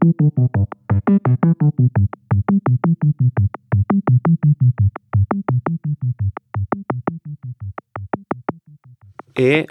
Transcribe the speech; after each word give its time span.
Jeg 0.00 0.08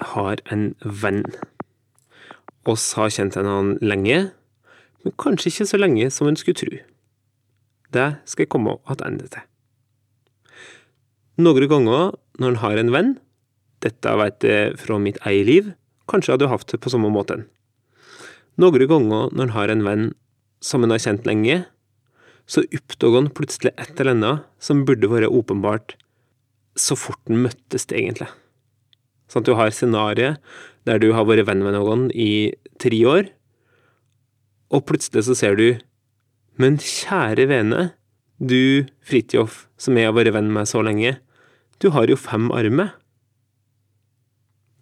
har 0.01 0.37
en 0.53 0.75
venn. 0.85 1.23
Oss 2.69 2.93
har 2.93 3.09
kjent 3.09 3.39
henne 3.39 3.77
lenge, 3.81 4.29
men 5.01 5.17
kanskje 5.17 5.49
ikke 5.49 5.65
så 5.71 5.81
lenge 5.81 6.11
som 6.13 6.29
en 6.29 6.37
skulle 6.37 6.61
tro. 6.61 6.77
Det 7.89 8.07
skal 8.29 8.45
jeg 8.45 8.53
komme 8.53 8.77
tilbake 8.85 9.33
til. 9.33 9.45
Noen 11.41 11.69
ganger 11.73 12.13
når 12.37 12.53
en 12.53 12.61
har 12.61 12.77
en 12.77 12.93
venn, 12.93 13.15
dette 13.81 14.17
vet 14.21 14.45
jeg 14.45 14.77
fra 14.77 15.01
mitt 15.01 15.17
eget 15.25 15.49
liv, 15.49 15.73
kanskje 16.05 16.37
hadde 16.37 16.45
du 16.45 16.53
hatt 16.53 16.69
det 16.69 16.85
på 16.85 16.93
samme 16.93 17.09
måten. 17.09 17.49
Noen 18.59 18.89
ganger 18.91 19.29
når 19.31 19.45
en 19.45 19.55
har 19.55 19.71
en 19.71 19.85
venn 19.85 20.05
som 20.59 20.83
en 20.83 20.91
har 20.91 20.99
kjent 20.99 21.27
lenge, 21.27 21.61
så 22.49 22.65
oppdager 22.75 23.21
en 23.21 23.31
plutselig 23.31 23.71
et 23.77 23.99
eller 24.01 24.17
annet 24.17 24.47
som 24.59 24.83
burde 24.87 25.07
vært 25.07 25.31
åpenbart 25.31 25.95
så 26.79 26.97
fort 26.99 27.21
en 27.29 27.39
møttes 27.45 27.87
det 27.87 27.99
egentlig. 28.01 28.27
Sånn 29.29 29.45
at 29.45 29.47
du 29.47 29.55
har 29.55 29.71
scenarioet 29.71 30.41
der 30.89 30.99
du 30.99 31.11
har 31.13 31.27
vært 31.29 31.47
venn 31.47 31.63
med 31.63 31.77
noen 31.77 32.07
i 32.11 32.51
tre 32.81 32.99
år, 33.07 33.29
og 34.73 34.85
plutselig 34.89 35.27
så 35.29 35.37
ser 35.37 35.55
du 35.55 35.79
Men 36.59 36.75
kjære 36.75 37.45
vene, 37.47 37.93
du 38.43 38.85
Fridtjof, 38.99 39.69
som 39.79 39.95
jeg 39.95 40.09
har 40.09 40.15
vært 40.17 40.33
venn 40.35 40.51
med 40.51 40.67
så 40.67 40.81
lenge, 40.83 41.15
du 41.79 41.91
har 41.95 42.11
jo 42.11 42.17
fem 42.19 42.49
armer. 42.51 42.91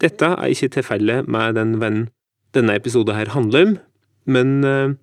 Dette 0.02 0.26
er 0.34 0.50
ikke 0.50 0.72
tilfellet 0.74 1.30
med 1.30 1.54
den 1.54 1.76
vennen 1.78 2.08
denne 2.56 2.76
episoden 2.78 3.16
her 3.16 3.32
handler 3.34 3.66
om, 3.66 3.76
men 4.28 4.64
eh, 4.64 4.94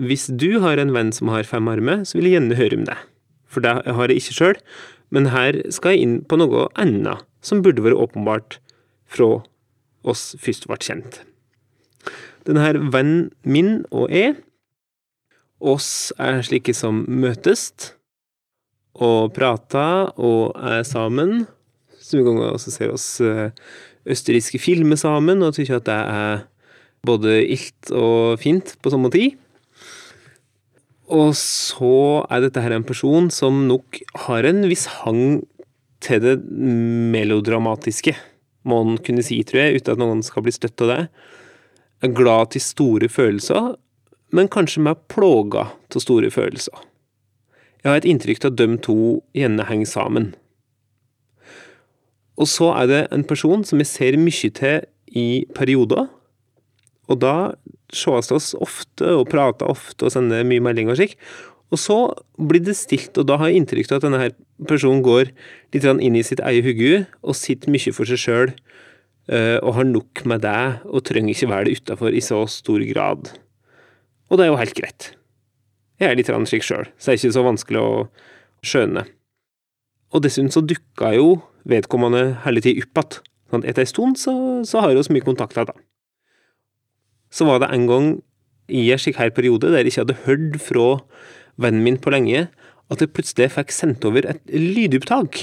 hvis 0.00 0.28
du 0.30 0.60
har 0.62 0.80
en 0.80 0.92
venn 0.94 1.12
som 1.14 1.30
har 1.32 1.46
fem 1.48 1.68
armer, 1.68 2.06
så 2.08 2.18
vil 2.18 2.30
jeg 2.30 2.38
gjerne 2.38 2.58
høre 2.58 2.78
om 2.80 2.86
det. 2.88 2.98
For 3.52 3.64
det 3.64 3.74
har 3.84 4.08
jeg 4.08 4.22
ikke 4.22 4.38
sjøl, 4.38 4.60
men 5.12 5.28
her 5.34 5.58
skal 5.74 5.94
jeg 5.94 6.06
inn 6.06 6.14
på 6.24 6.38
noe 6.40 6.68
annet 6.80 7.26
som 7.44 7.60
burde 7.64 7.84
vært 7.84 8.00
åpenbart 8.00 8.58
fra 9.12 9.42
oss 10.08 10.32
først 10.40 10.66
ble 10.70 10.78
kjent. 10.82 11.20
Denne 12.46 12.64
her 12.64 12.78
vennen 12.80 13.28
min 13.44 13.82
og 13.92 14.10
jeg, 14.10 14.38
oss 15.62 16.10
er 16.18 16.40
slike 16.42 16.74
som 16.74 17.04
møtes 17.06 17.92
og 18.98 19.30
prater 19.36 20.10
og 20.18 20.56
er 20.58 20.82
sammen. 20.86 21.44
Noen 22.12 22.26
ganger 22.26 22.56
også 22.56 22.72
ser 22.74 22.90
oss 22.92 23.06
eh, 23.24 23.52
østerrikske 24.10 24.58
filmer 24.60 24.98
sammen 24.98 25.44
og 25.46 25.54
tykker 25.56 25.78
at 25.78 25.86
det 25.86 26.00
er 26.00 26.42
både 27.06 27.40
ilt 27.50 27.90
og 27.94 28.38
fint 28.42 28.76
på 28.82 28.92
samme 28.92 29.10
tid. 29.12 29.38
Og 31.12 31.34
så 31.36 32.22
er 32.30 32.44
dette 32.44 32.62
her 32.62 32.74
en 32.76 32.86
person 32.86 33.28
som 33.34 33.64
nok 33.68 33.98
har 34.26 34.46
en 34.48 34.62
viss 34.70 34.86
hang 35.02 35.42
til 36.02 36.22
det 36.22 36.36
melodramatiske, 37.12 38.14
må 38.66 38.78
en 38.84 38.98
kunne 39.02 39.24
si, 39.26 39.40
tror 39.46 39.64
jeg, 39.64 39.82
uten 39.82 39.94
at 39.94 40.00
noen 40.00 40.22
skal 40.26 40.46
bli 40.46 40.54
støtt 40.54 40.82
av 40.84 40.92
det. 40.92 41.00
Er 42.02 42.14
glad 42.14 42.54
til 42.54 42.64
store 42.64 43.10
følelser, 43.10 43.74
men 44.32 44.50
kanskje 44.50 44.82
mer 44.86 44.96
plåga 45.12 45.68
til 45.92 46.02
store 46.02 46.30
følelser. 46.32 46.74
Jeg 47.82 47.90
har 47.90 47.98
et 47.98 48.08
inntrykk 48.08 48.44
av 48.46 48.54
at 48.54 48.60
de 48.60 48.78
to 48.86 48.96
gjerne 49.36 49.66
henger 49.66 49.90
sammen. 49.90 50.32
Og 52.38 52.48
så 52.48 52.70
er 52.78 52.88
det 52.88 53.00
en 53.12 53.26
person 53.26 53.66
som 53.66 53.82
jeg 53.82 53.90
ser 53.90 54.18
mye 54.18 54.50
til 54.54 54.86
i 55.12 55.44
perioder, 55.54 56.06
og 57.12 57.20
da 57.22 57.36
sees 57.92 58.30
det 58.30 58.36
oss 58.38 58.52
ofte 58.56 59.08
og 59.18 59.28
prater 59.32 59.68
ofte 59.68 60.08
og 60.08 60.14
sender 60.14 60.46
mye 60.48 60.62
meldinger 60.64 60.94
og 60.94 61.00
slik. 61.00 61.16
Og 61.72 61.80
så 61.80 61.96
blir 62.36 62.60
det 62.64 62.76
stilt, 62.76 63.16
og 63.16 63.28
da 63.28 63.38
har 63.40 63.48
jeg 63.48 63.62
inntrykk 63.62 63.92
av 63.92 64.00
at 64.00 64.04
denne 64.04 64.20
her 64.20 64.34
personen 64.68 65.04
går 65.04 65.30
litt 65.72 65.86
inn 65.88 66.18
i 66.18 66.24
sitt 66.26 66.42
eget 66.44 66.66
hode 66.68 66.98
og 67.24 67.38
sitter 67.38 67.72
mye 67.72 67.94
for 67.96 68.08
seg 68.08 68.20
sjøl 68.20 68.52
og 69.32 69.70
har 69.78 69.86
nok 69.86 70.24
med 70.28 70.42
det 70.42 70.82
og 70.90 71.04
trenger 71.06 71.32
ikke 71.32 71.48
være 71.48 71.68
det 71.68 71.78
utafor 71.78 72.12
i 72.12 72.20
så 72.24 72.42
stor 72.50 72.82
grad. 72.90 73.30
Og 74.28 74.38
det 74.38 74.44
er 74.44 74.50
jo 74.50 74.60
helt 74.60 74.76
greit. 74.76 75.12
Jeg 76.00 76.10
er 76.10 76.18
litt 76.18 76.28
slik 76.50 76.66
sjøl, 76.66 76.88
så 76.98 77.12
det 77.12 77.14
er 77.14 77.20
ikke 77.20 77.36
så 77.36 77.46
vanskelig 77.46 77.80
å 77.80 77.92
skjønne. 78.66 79.04
Og 80.12 80.24
dessuten 80.24 80.50
så 80.52 80.60
dukka 80.60 81.14
jo 81.16 81.36
vedkommende 81.68 82.42
hele 82.44 82.60
tida 82.64 82.82
opp 82.82 82.98
igjen. 82.98 83.22
Sånn, 83.52 83.64
etter 83.68 83.84
ei 83.84 83.88
stund 83.90 84.16
så, 84.16 84.32
så 84.64 84.80
har 84.80 84.94
vi 84.96 85.02
mye 85.12 85.24
kontakt 85.24 85.56
igjen. 85.56 85.76
Så 87.32 87.48
var 87.48 87.62
det 87.62 87.70
en 87.72 87.88
gang 87.88 88.08
i 88.68 88.90
en 88.92 89.00
slik 89.00 89.18
her 89.20 89.32
periode 89.34 89.72
der 89.72 89.80
jeg 89.80 89.92
ikke 89.92 90.04
hadde 90.04 90.20
hørt 90.26 90.60
fra 90.60 90.86
vennen 91.60 91.84
min 91.86 92.00
på 92.00 92.12
lenge, 92.12 92.46
at 92.92 93.00
jeg 93.00 93.12
plutselig 93.16 93.50
fikk 93.54 93.72
sendt 93.72 94.04
over 94.04 94.26
et 94.28 94.42
lydopptak. 94.52 95.38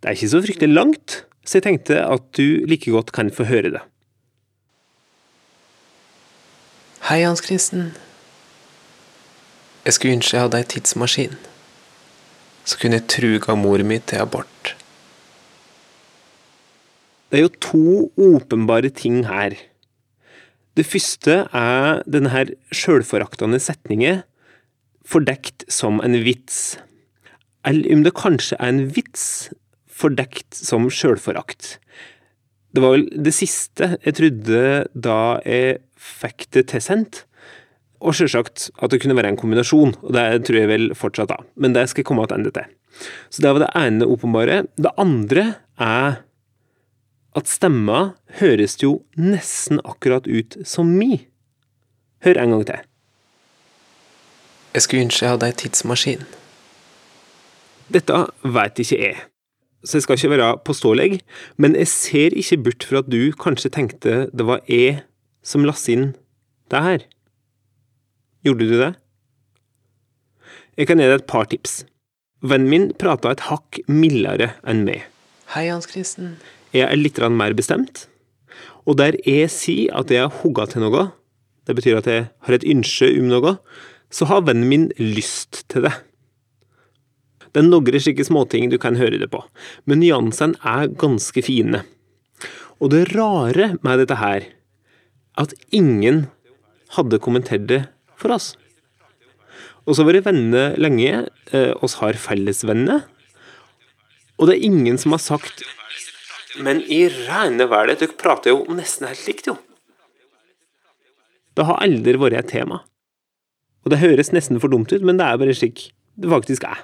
Det 0.00 0.06
er 0.06 0.16
ikke 0.16 0.30
så 0.30 0.42
fryktelig 0.44 0.74
langt, 0.74 1.24
så 1.44 1.58
jeg 1.58 1.66
tenkte 1.66 1.98
at 2.04 2.30
du 2.38 2.64
like 2.68 2.90
godt 2.90 3.12
kan 3.14 3.32
få 3.34 3.46
høre 3.50 3.74
det. 3.74 3.82
Hei, 7.08 7.20
Hans 7.26 7.42
Kristen. 7.44 7.90
Jeg 9.84 9.92
skulle 9.92 10.16
ønske 10.16 10.36
jeg 10.36 10.46
hadde 10.46 10.62
ei 10.62 10.68
tidsmaskin. 10.72 11.34
Så 12.64 12.78
kunne 12.80 12.96
jeg 12.96 13.08
truga 13.12 13.56
mor 13.60 13.82
mi 13.84 13.98
til 14.00 14.22
abort. 14.22 14.72
Det 17.28 17.40
er 17.40 17.44
jo 17.44 17.52
to 17.60 17.84
åpenbare 18.16 18.88
ting 18.88 19.26
her. 19.28 19.58
Det 20.74 20.86
første 20.86 21.44
er 21.54 22.00
denne 22.10 22.32
her 22.32 22.50
sjølforaktende 22.74 23.60
setningen 23.62 24.24
fordekt 25.06 25.66
som 25.70 26.00
en 26.02 26.16
vits. 26.24 26.78
Eller 27.68 27.94
om 27.94 28.02
det 28.02 28.14
kanskje 28.18 28.58
er 28.58 28.72
en 28.72 28.88
vits 28.96 29.52
fordekt 29.86 30.56
som 30.58 30.88
sjølforakt. 30.90 31.76
Det 32.74 32.82
var 32.82 32.96
vel 32.96 33.06
det 33.22 33.34
siste 33.36 33.92
jeg 34.02 34.16
trodde 34.18 34.64
da 34.98 35.18
jeg 35.46 35.78
fikk 35.94 36.48
det 36.56 36.66
tilsendt. 36.72 37.22
Og 38.04 38.16
sjølsagt 38.18 38.68
at 38.82 38.90
det 38.90 38.98
kunne 39.00 39.14
være 39.16 39.30
en 39.30 39.38
kombinasjon, 39.40 39.94
og 40.02 40.10
det 40.16 40.26
tror 40.44 40.58
jeg 40.58 40.72
vel 40.72 40.90
fortsatt 40.98 41.30
da. 41.30 41.38
Men 41.54 41.76
det 41.76 41.86
skal 41.88 42.02
jeg 42.02 42.10
komme 42.10 42.26
tilbake 42.26 42.58
til. 42.58 42.74
Så 43.30 43.42
det 43.42 43.54
var 43.54 43.62
det 43.62 43.72
ene 43.78 44.10
åpenbare. 44.10 44.64
Det 44.74 44.92
andre 45.00 45.46
er 45.78 46.18
at 47.34 47.50
stemma 47.50 48.14
høres 48.38 48.76
jo 48.82 49.00
nesten 49.18 49.80
akkurat 49.82 50.26
ut 50.30 50.56
som 50.66 50.90
mi. 50.94 51.26
Hør 52.24 52.40
en 52.40 52.54
gang 52.54 52.66
til. 52.68 52.82
Jeg 54.74 54.82
skulle 54.82 55.06
ønske 55.06 55.24
jeg 55.24 55.34
hadde 55.34 55.50
ei 55.50 55.56
tidsmaskin. 55.58 56.24
Dette 57.94 58.24
veit 58.42 58.80
ikke 58.80 58.98
jeg, 58.98 59.16
så 59.84 59.98
jeg 59.98 60.06
skal 60.06 60.18
ikke 60.18 60.32
være 60.32 60.50
påståelig, 60.66 61.20
men 61.60 61.76
jeg 61.76 61.90
ser 61.90 62.34
ikke 62.34 62.62
bort 62.64 62.86
fra 62.88 63.02
at 63.04 63.10
du 63.12 63.20
kanskje 63.38 63.70
tenkte 63.70 64.14
det 64.32 64.46
var 64.48 64.64
jeg 64.70 65.02
som 65.44 65.66
laste 65.68 65.92
inn 65.92 66.06
det 66.72 66.82
her. 66.82 67.04
Gjorde 68.44 68.68
du 68.70 68.78
det? 68.80 68.92
Jeg 70.80 70.88
kan 70.88 70.98
gi 70.98 71.06
deg 71.06 71.20
et 71.20 71.28
par 71.30 71.46
tips. 71.52 71.84
Vennen 72.42 72.70
min 72.72 72.90
prata 72.98 73.30
et 73.32 73.46
hakk 73.46 73.78
mildere 73.88 74.50
enn 74.68 74.82
meg. 74.88 75.04
Hei, 75.54 75.68
Hans 75.70 75.86
Kristen. 75.88 76.34
Jeg 76.74 76.88
er 76.90 76.98
litt 76.98 77.20
mer 77.30 77.54
bestemt. 77.54 78.08
Og 78.84 78.98
der 78.98 79.14
jeg 79.24 79.50
sier 79.52 79.94
at 79.94 80.10
jeg 80.10 80.26
har 80.26 80.40
hugga 80.42 80.66
til 80.66 80.82
noe, 80.82 81.12
det 81.64 81.76
betyr 81.78 82.00
at 82.00 82.08
jeg 82.10 82.24
har 82.44 82.56
et 82.56 82.66
ønske 82.66 83.08
om 83.14 83.30
noe, 83.30 83.54
så 84.10 84.26
har 84.28 84.44
vennen 84.46 84.68
min 84.68 84.88
lyst 84.98 85.62
til 85.70 85.86
det. 85.86 85.94
Det 87.54 87.62
er 87.62 87.68
noen 87.68 88.00
slike 88.02 88.26
småting 88.26 88.66
du 88.72 88.76
kan 88.82 88.98
høre 88.98 89.20
det 89.22 89.30
på, 89.30 89.40
men 89.86 90.02
nyansene 90.02 90.58
er 90.66 90.90
ganske 90.98 91.44
fine. 91.46 91.84
Og 92.82 92.90
det 92.90 93.06
rare 93.14 93.76
med 93.86 94.02
dette 94.02 94.18
her, 94.18 94.50
at 95.38 95.54
ingen 95.70 96.26
hadde 96.98 97.22
kommentert 97.22 97.68
det 97.70 97.84
for 98.18 98.34
oss. 98.34 98.56
Og 99.86 99.94
så 99.94 100.02
har 100.02 100.10
vært 100.10 100.26
venner 100.26 100.74
lenge, 100.80 101.28
eh, 101.52 101.72
oss 101.78 102.00
har 102.02 102.18
fellesvenner, 102.18 103.06
og 104.34 104.48
det 104.48 104.56
er 104.56 104.66
ingen 104.66 104.98
som 104.98 105.14
har 105.14 105.22
sagt 105.22 105.62
Men 106.62 106.82
i 106.82 107.06
reine 107.08 107.66
været, 107.70 108.00
dere 108.00 108.18
prater 108.18 108.52
jo 108.52 108.64
nesten 108.70 109.08
helt 109.08 109.26
likt, 109.26 109.48
jo. 109.50 109.56
Det 111.54 111.66
har 111.66 111.80
aldri 111.82 112.18
vært 112.18 112.38
et 112.38 112.50
tema. 112.50 112.80
Og 113.84 113.92
det 113.92 114.00
høres 114.00 114.32
nesten 114.34 114.60
for 114.62 114.72
dumt 114.72 114.92
ut, 114.94 115.04
men 115.04 115.18
det 115.20 115.26
er 115.26 115.38
bare 115.40 115.54
slik 115.56 115.88
det 116.14 116.30
faktisk 116.30 116.66
er. 116.66 116.82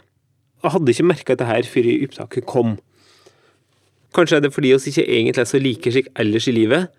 Jeg 0.61 0.75
hadde 0.75 0.93
ikke 0.93 1.09
merka 1.09 1.35
dette 1.35 1.49
her 1.49 1.67
før 1.71 1.89
opptaket 1.95 2.47
kom. 2.51 2.77
Kanskje 4.17 4.41
er 4.41 4.45
det 4.45 4.53
fordi 4.53 4.73
oss 4.75 4.89
ikke 4.91 5.07
egentlig 5.07 5.45
er 5.45 5.49
så 5.49 5.61
like 5.63 5.93
slik 5.95 6.11
ellers 6.19 6.49
i 6.51 6.55
livet. 6.55 6.91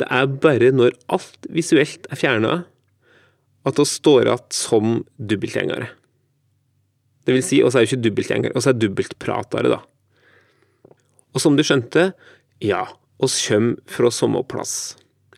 Det 0.00 0.08
er 0.10 0.30
bare 0.42 0.72
når 0.74 0.96
alt 1.12 1.48
visuelt 1.52 2.08
er 2.10 2.18
fjerna, 2.18 2.54
at 3.64 3.80
oss 3.80 3.98
står 4.00 4.26
igjen 4.26 4.48
som 4.52 4.96
dobbeltgjengere. 5.20 5.90
Det 7.24 7.36
vil 7.36 7.44
si, 7.44 7.62
oss 7.64 7.76
er 7.76 7.84
jo 7.84 7.92
ikke 7.92 8.04
dobbeltgjengere, 8.04 8.56
oss 8.58 8.68
er 8.68 8.76
dobbeltpratere, 8.76 9.70
da. 9.72 9.80
Og 11.34 11.42
som 11.42 11.58
du 11.58 11.64
skjønte, 11.66 12.12
ja, 12.62 12.84
oss 13.22 13.40
kjem 13.42 13.74
fra 13.90 14.10
samme 14.14 14.42
plass. 14.46 14.94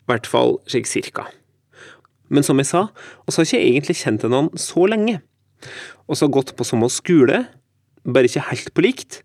Hvert 0.07 0.29
fall 0.29 0.59
slik 0.71 0.89
cirka. 0.91 1.27
Men 2.29 2.45
som 2.47 2.59
jeg 2.61 2.69
sa, 2.69 2.87
oss 3.27 3.39
har 3.39 3.47
ikke 3.47 3.63
egentlig 3.63 3.99
kjent 4.03 4.25
hverandre 4.25 4.61
så 4.61 4.87
lenge. 4.91 5.21
Oss 6.11 6.23
har 6.23 6.33
gått 6.35 6.55
på 6.59 6.67
samme 6.67 6.89
skole, 6.93 7.45
bare 8.07 8.29
ikke 8.29 8.49
helt 8.51 8.73
på 8.75 8.85
likt. 8.85 9.21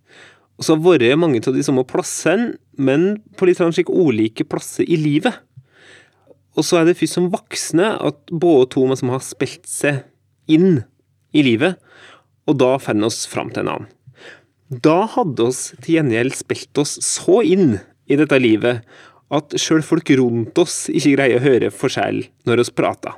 Og 0.57 0.65
så 0.65 0.75
har 0.75 0.83
vært 0.85 1.17
mange 1.19 1.41
av 1.41 1.55
de 1.55 1.63
samme 1.65 1.83
plassene, 1.89 2.55
men 2.77 3.21
på 3.37 3.49
litt 3.49 3.61
slik 3.61 3.89
ulike 3.89 4.45
plasser 4.47 4.85
i 4.85 4.97
livet. 4.99 5.33
Og 6.57 6.65
så 6.67 6.81
er 6.81 6.87
det 6.87 6.97
først 6.99 7.17
som 7.17 7.31
voksne 7.33 7.93
at 7.97 8.19
både 8.29 8.69
to 8.75 8.83
som 8.99 9.13
har 9.13 9.23
spilt 9.25 9.67
seg 9.69 10.03
inn 10.51 10.83
i 11.33 11.43
livet, 11.45 11.79
og 12.49 12.57
da 12.59 12.75
finner 12.81 13.09
oss 13.09 13.23
fram 13.29 13.51
til 13.53 13.63
en 13.63 13.73
annen. 13.75 13.91
Da 14.71 15.01
hadde 15.17 15.49
oss 15.49 15.73
til 15.83 15.97
gjengjeld 15.97 16.35
spilt 16.39 16.79
oss 16.79 16.95
så 17.03 17.41
inn 17.43 17.81
i 18.07 18.17
dette 18.19 18.37
livet 18.39 18.85
at 19.31 19.55
sjøl 19.59 19.83
folk 19.83 20.07
rundt 20.19 20.59
oss 20.61 20.85
ikke 20.91 21.17
greier 21.17 21.39
å 21.39 21.43
høre 21.43 21.71
forskjell 21.75 22.23
når 22.47 22.63
oss 22.63 22.71
prater. 22.75 23.17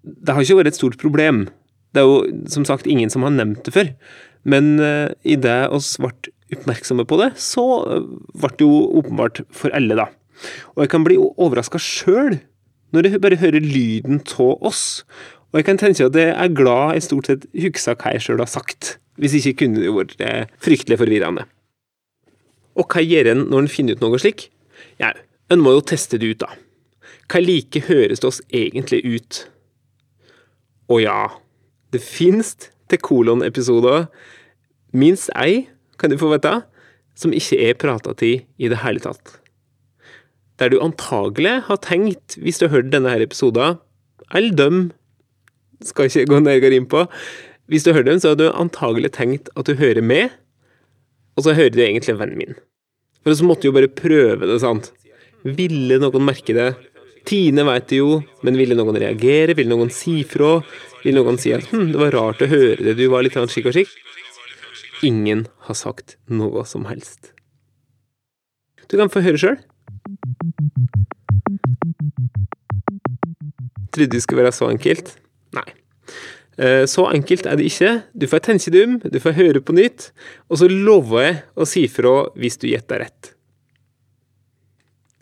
Det 0.00 0.32
har 0.32 0.44
ikke 0.44 0.58
vært 0.60 0.72
et 0.72 0.78
stort 0.78 0.96
problem. 1.00 1.46
Det 1.92 2.00
er 2.00 2.08
jo 2.08 2.48
som 2.52 2.64
sagt 2.68 2.88
ingen 2.88 3.12
som 3.12 3.24
har 3.26 3.34
nevnt 3.36 3.64
det 3.68 3.74
før. 3.74 3.92
Men 4.48 4.76
uh, 4.80 5.12
idet 5.26 5.66
oss 5.74 5.96
ble 6.00 6.12
oppmerksomme 6.54 7.04
på 7.08 7.18
det, 7.20 7.32
så 7.42 7.64
ble 8.38 8.52
det 8.54 8.64
jo 8.64 8.84
åpenbart 9.00 9.42
for 9.50 9.74
alle, 9.76 9.96
da. 9.98 10.06
Og 10.76 10.84
jeg 10.84 10.92
kan 10.92 11.04
bli 11.04 11.16
overraska 11.18 11.80
sjøl 11.82 12.38
når 12.94 13.08
jeg 13.10 13.22
bare 13.24 13.40
hører 13.40 13.64
lyden 13.64 14.20
av 14.38 14.68
oss. 14.70 15.02
Og 15.50 15.60
jeg 15.60 15.68
kan 15.68 15.80
tenke 15.80 16.06
at 16.06 16.16
jeg 16.16 16.32
er 16.32 16.54
glad 16.54 16.94
jeg 16.94 17.08
stort 17.08 17.28
sett 17.32 17.48
husker 17.56 17.98
hva 17.98 18.14
jeg 18.14 18.24
sjøl 18.28 18.44
har 18.44 18.52
sagt. 18.52 18.96
Hvis 19.16 19.36
ikke 19.38 19.62
kunne 19.62 19.80
det 19.82 19.94
vært 19.94 20.20
eh, 20.20 20.50
fryktelig 20.62 20.98
forvirrende. 21.00 21.46
Og 22.76 22.84
hva 22.92 23.00
gjør 23.00 23.32
en 23.32 23.46
når 23.48 23.64
en 23.64 23.72
finner 23.72 23.96
ut 23.96 24.04
noe 24.04 24.20
slik? 24.20 24.50
Ja, 25.00 25.14
en 25.52 25.62
må 25.64 25.72
jo 25.76 25.84
teste 25.88 26.20
det 26.20 26.34
ut, 26.34 26.44
da. 26.44 26.52
Hva 27.30 27.40
like 27.42 27.80
høres 27.88 28.22
det 28.22 28.28
oss 28.28 28.42
egentlig 28.54 29.00
ut? 29.06 29.40
Og 30.92 31.02
ja, 31.02 31.30
det 31.94 32.02
finnes 32.04 32.52
til 32.90 33.00
kolon-episoder 33.02 34.06
minst 34.96 35.32
ei, 35.34 35.66
kan 35.98 36.12
du 36.12 36.18
få 36.20 36.30
vite, 36.34 36.60
som 37.16 37.32
ikke 37.34 37.58
er 37.64 37.80
prata 37.80 38.12
til 38.20 38.44
i 38.60 38.70
det 38.70 38.82
hele 38.84 39.02
tatt. 39.02 39.38
Der 40.60 40.70
du 40.72 40.78
antagelig 40.80 41.58
har 41.66 41.80
tenkt, 41.84 42.36
hvis 42.40 42.60
du 42.60 42.66
har 42.66 42.76
hørt 42.76 42.92
denne 42.92 43.16
episoden, 43.20 43.80
eller 44.34 44.56
dem, 44.56 44.78
skal 45.84 46.08
ikke 46.08 46.28
gå 46.30 46.40
nærmere 46.40 46.78
inn 46.78 46.88
på, 46.88 47.04
hvis 47.70 47.86
du 47.86 47.92
hører 47.92 48.10
dem, 48.12 48.20
så 48.22 48.32
har 48.32 48.38
du 48.38 48.46
antagelig 48.50 49.12
tenkt 49.16 49.50
at 49.58 49.66
du 49.66 49.74
hører 49.78 50.04
med, 50.04 50.34
og 51.36 51.46
så 51.46 51.54
hører 51.56 51.74
du 51.74 51.82
egentlig 51.82 52.14
vennen 52.18 52.38
min. 52.38 52.58
For 53.26 53.34
så 53.34 53.46
måtte 53.46 53.66
jo 53.66 53.74
bare 53.74 53.90
prøve 53.90 54.46
det, 54.46 54.60
sant. 54.62 54.92
Ville 55.42 55.98
noen 55.98 56.26
merke 56.26 56.54
det? 56.54 56.68
Tine 57.26 57.64
veit 57.66 57.88
det 57.90 57.98
jo, 57.98 58.20
men 58.46 58.58
ville 58.58 58.76
noen 58.78 58.98
reagere? 59.02 59.56
Ville 59.58 59.72
noen 59.72 59.90
si 59.90 60.20
fra? 60.26 60.60
Ville 61.02 61.18
noen 61.18 61.40
si 61.42 61.50
at 61.54 61.66
hm, 61.72 61.88
det 61.90 61.98
var 61.98 62.14
rart 62.14 62.44
å 62.44 62.50
høre 62.50 62.78
det, 62.86 62.94
du 62.98 63.08
var 63.10 63.26
litt 63.26 63.34
skikk 63.34 63.72
og 63.72 63.74
skikk? 63.74 63.96
Ingen 65.06 65.48
har 65.66 65.76
sagt 65.76 66.16
noe 66.30 66.62
som 66.64 66.86
helst. 66.86 67.32
Du 68.86 68.94
kan 68.94 69.10
få 69.10 69.24
høre 69.26 69.42
sjøl. 69.42 69.58
Trodde 73.90 74.12
det 74.14 74.22
skulle 74.22 74.46
være 74.46 74.54
så 74.54 74.70
enkelt. 74.70 75.16
Nei. 75.56 75.66
Eh, 76.56 76.84
så 76.88 77.04
enkelt 77.12 77.46
er 77.46 77.58
det 77.58 77.68
ikke. 77.68 77.90
Du 78.16 78.26
får 78.30 78.44
tenke 78.48 78.72
deg 78.72 78.88
om, 78.88 78.98
du 79.00 79.18
får 79.20 79.36
høre 79.36 79.60
på 79.60 79.76
nytt, 79.76 80.10
og 80.48 80.60
så 80.60 80.68
lover 80.72 81.26
jeg 81.26 81.40
å 81.56 81.68
si 81.68 81.84
fra 81.92 82.14
hvis 82.36 82.56
du 82.62 82.70
gjetter 82.70 83.04
rett. 83.04 83.32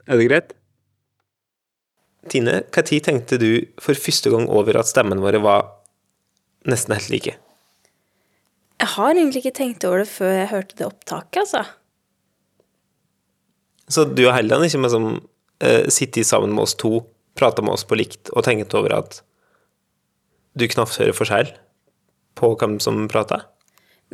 Er 0.07 0.21
det 0.21 0.29
greit? 0.29 0.53
Tine, 2.31 2.61
når 2.73 3.01
tenkte 3.05 3.39
du 3.41 3.49
for 3.83 3.99
første 3.99 4.31
gang 4.33 4.47
over 4.49 4.79
at 4.81 4.89
stemmen 4.89 5.21
våre 5.21 5.41
var 5.45 5.67
nesten 6.71 6.95
helt 6.97 7.11
like? 7.13 7.35
Jeg 8.81 8.91
har 8.95 9.13
egentlig 9.13 9.45
ikke 9.45 9.59
tenkt 9.59 9.85
over 9.87 10.03
det 10.03 10.11
før 10.11 10.33
jeg 10.33 10.51
hørte 10.51 10.79
det 10.79 10.87
opptaket, 10.87 11.43
altså. 11.45 11.65
Så 13.89 14.07
du 14.09 14.25
og 14.25 14.35
Helland 14.37 14.65
ikke 14.65 14.81
med 14.81 14.93
som 14.93 15.07
uh, 15.19 15.85
sittet 15.93 16.27
sammen 16.29 16.55
med 16.55 16.65
oss 16.65 16.77
to, 16.81 17.03
prater 17.37 17.65
med 17.67 17.77
oss 17.77 17.85
på 17.85 17.99
likt 17.99 18.31
og 18.33 18.47
tenkt 18.47 18.75
over 18.79 18.97
at 19.03 19.21
du 20.55 20.67
knapt 20.71 20.99
hører 21.01 21.17
forskjell 21.17 21.53
på 22.39 22.55
hvem 22.59 22.79
som 22.83 23.05
prater? 23.11 23.45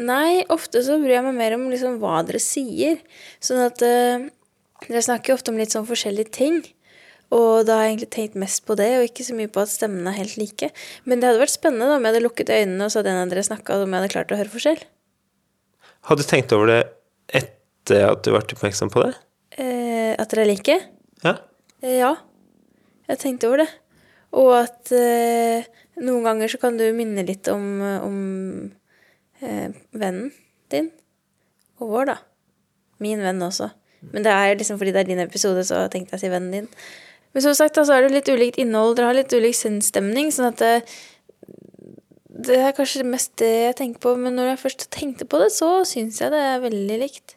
Nei, 0.00 0.42
ofte 0.52 0.82
så 0.84 0.96
bryr 1.00 1.18
jeg 1.18 1.26
meg 1.26 1.36
mer 1.36 1.56
om 1.56 1.68
liksom 1.68 1.98
hva 2.00 2.20
dere 2.24 2.40
sier. 2.42 3.00
Sånn 3.42 3.60
at 3.64 3.82
uh, 3.84 4.28
dere 4.86 5.02
snakker 5.04 5.34
ofte 5.34 5.52
om 5.52 5.58
litt 5.60 5.74
sånn 5.74 5.88
forskjellige 5.88 6.32
ting. 6.36 6.60
Og 7.34 7.66
da 7.66 7.76
har 7.76 7.84
jeg 7.86 7.92
egentlig 7.94 8.12
tenkt 8.14 8.38
mest 8.42 8.64
på 8.66 8.74
det, 8.78 8.88
og 8.98 9.06
ikke 9.06 9.26
så 9.26 9.36
mye 9.38 9.50
på 9.52 9.62
at 9.62 9.70
stemmene 9.70 10.10
er 10.10 10.18
helt 10.18 10.38
like. 10.40 10.70
Men 11.06 11.20
det 11.20 11.28
hadde 11.28 11.42
vært 11.42 11.54
spennende 11.54 11.90
da 11.90 11.98
om 11.98 12.06
jeg 12.06 12.14
hadde 12.14 12.24
lukket 12.24 12.54
øynene 12.54 12.86
og 12.86 12.90
så 12.90 13.00
hadde 13.00 13.12
en 13.12 13.20
av 13.22 13.34
dere 13.34 13.44
snakka, 13.46 13.76
om 13.76 13.92
jeg 13.92 14.02
hadde 14.02 14.14
klart 14.14 14.32
å 14.34 14.40
høre 14.40 14.54
forskjell. 14.54 14.80
Har 16.08 16.18
du 16.18 16.24
tenkt 16.26 16.54
over 16.56 16.72
det 16.72 16.80
etter 17.42 18.08
at 18.08 18.24
du 18.24 18.32
ble 18.32 18.40
oppmerksom 18.40 18.90
på 18.90 19.04
det? 19.04 19.12
Eh, 19.60 20.16
at 20.16 20.32
dere 20.32 20.46
er 20.46 20.50
like? 20.50 20.78
Ja. 21.26 21.36
Eh, 21.84 22.00
ja. 22.00 22.14
Jeg 23.10 23.22
tenkte 23.22 23.50
over 23.50 23.62
det. 23.62 23.70
Og 24.40 24.50
at 24.56 24.90
eh, 24.94 25.68
noen 26.00 26.26
ganger 26.26 26.50
så 26.52 26.60
kan 26.62 26.78
du 26.80 26.86
minne 26.96 27.24
litt 27.28 27.48
om, 27.52 27.66
om 27.80 28.16
eh, 29.42 29.76
vennen 29.92 30.32
din. 30.72 30.90
Og 31.80 31.92
vår, 31.92 32.10
da. 32.12 32.16
Min 33.00 33.22
venn 33.24 33.42
også. 33.44 33.70
Men 34.12 34.24
det 34.24 34.32
er 34.32 34.56
liksom 34.56 34.80
fordi 34.80 34.94
det 34.96 35.02
er 35.04 35.10
din 35.10 35.22
episode, 35.22 35.62
så 35.68 35.84
tenkte 35.92 36.16
jeg 36.16 36.20
å 36.20 36.24
si 36.24 36.32
vennen 36.32 36.56
din. 36.56 36.68
Men 37.34 37.44
som 37.44 37.54
sagt, 37.54 37.78
så 37.78 37.94
er 37.94 38.06
det 38.06 38.14
litt 38.14 38.30
ulikt 38.32 38.58
innhold. 38.60 38.96
Dere 38.98 39.10
har 39.10 39.18
litt 39.18 39.34
ulik 39.34 39.54
sinnsstemning. 39.56 40.32
Sånn 40.34 40.50
at 40.50 40.62
det, 40.62 40.72
det 42.48 42.56
er 42.58 42.74
kanskje 42.76 43.06
mest 43.06 43.36
det 43.42 43.50
jeg 43.50 43.76
tenker 43.82 44.02
på. 44.02 44.14
Men 44.18 44.34
når 44.38 44.54
jeg 44.54 44.62
først 44.64 44.88
tenkte 44.94 45.28
på 45.30 45.42
det, 45.42 45.52
så 45.54 45.84
syns 45.88 46.18
jeg 46.22 46.32
det 46.34 46.40
er 46.48 46.64
veldig 46.64 46.98
likt. 47.04 47.36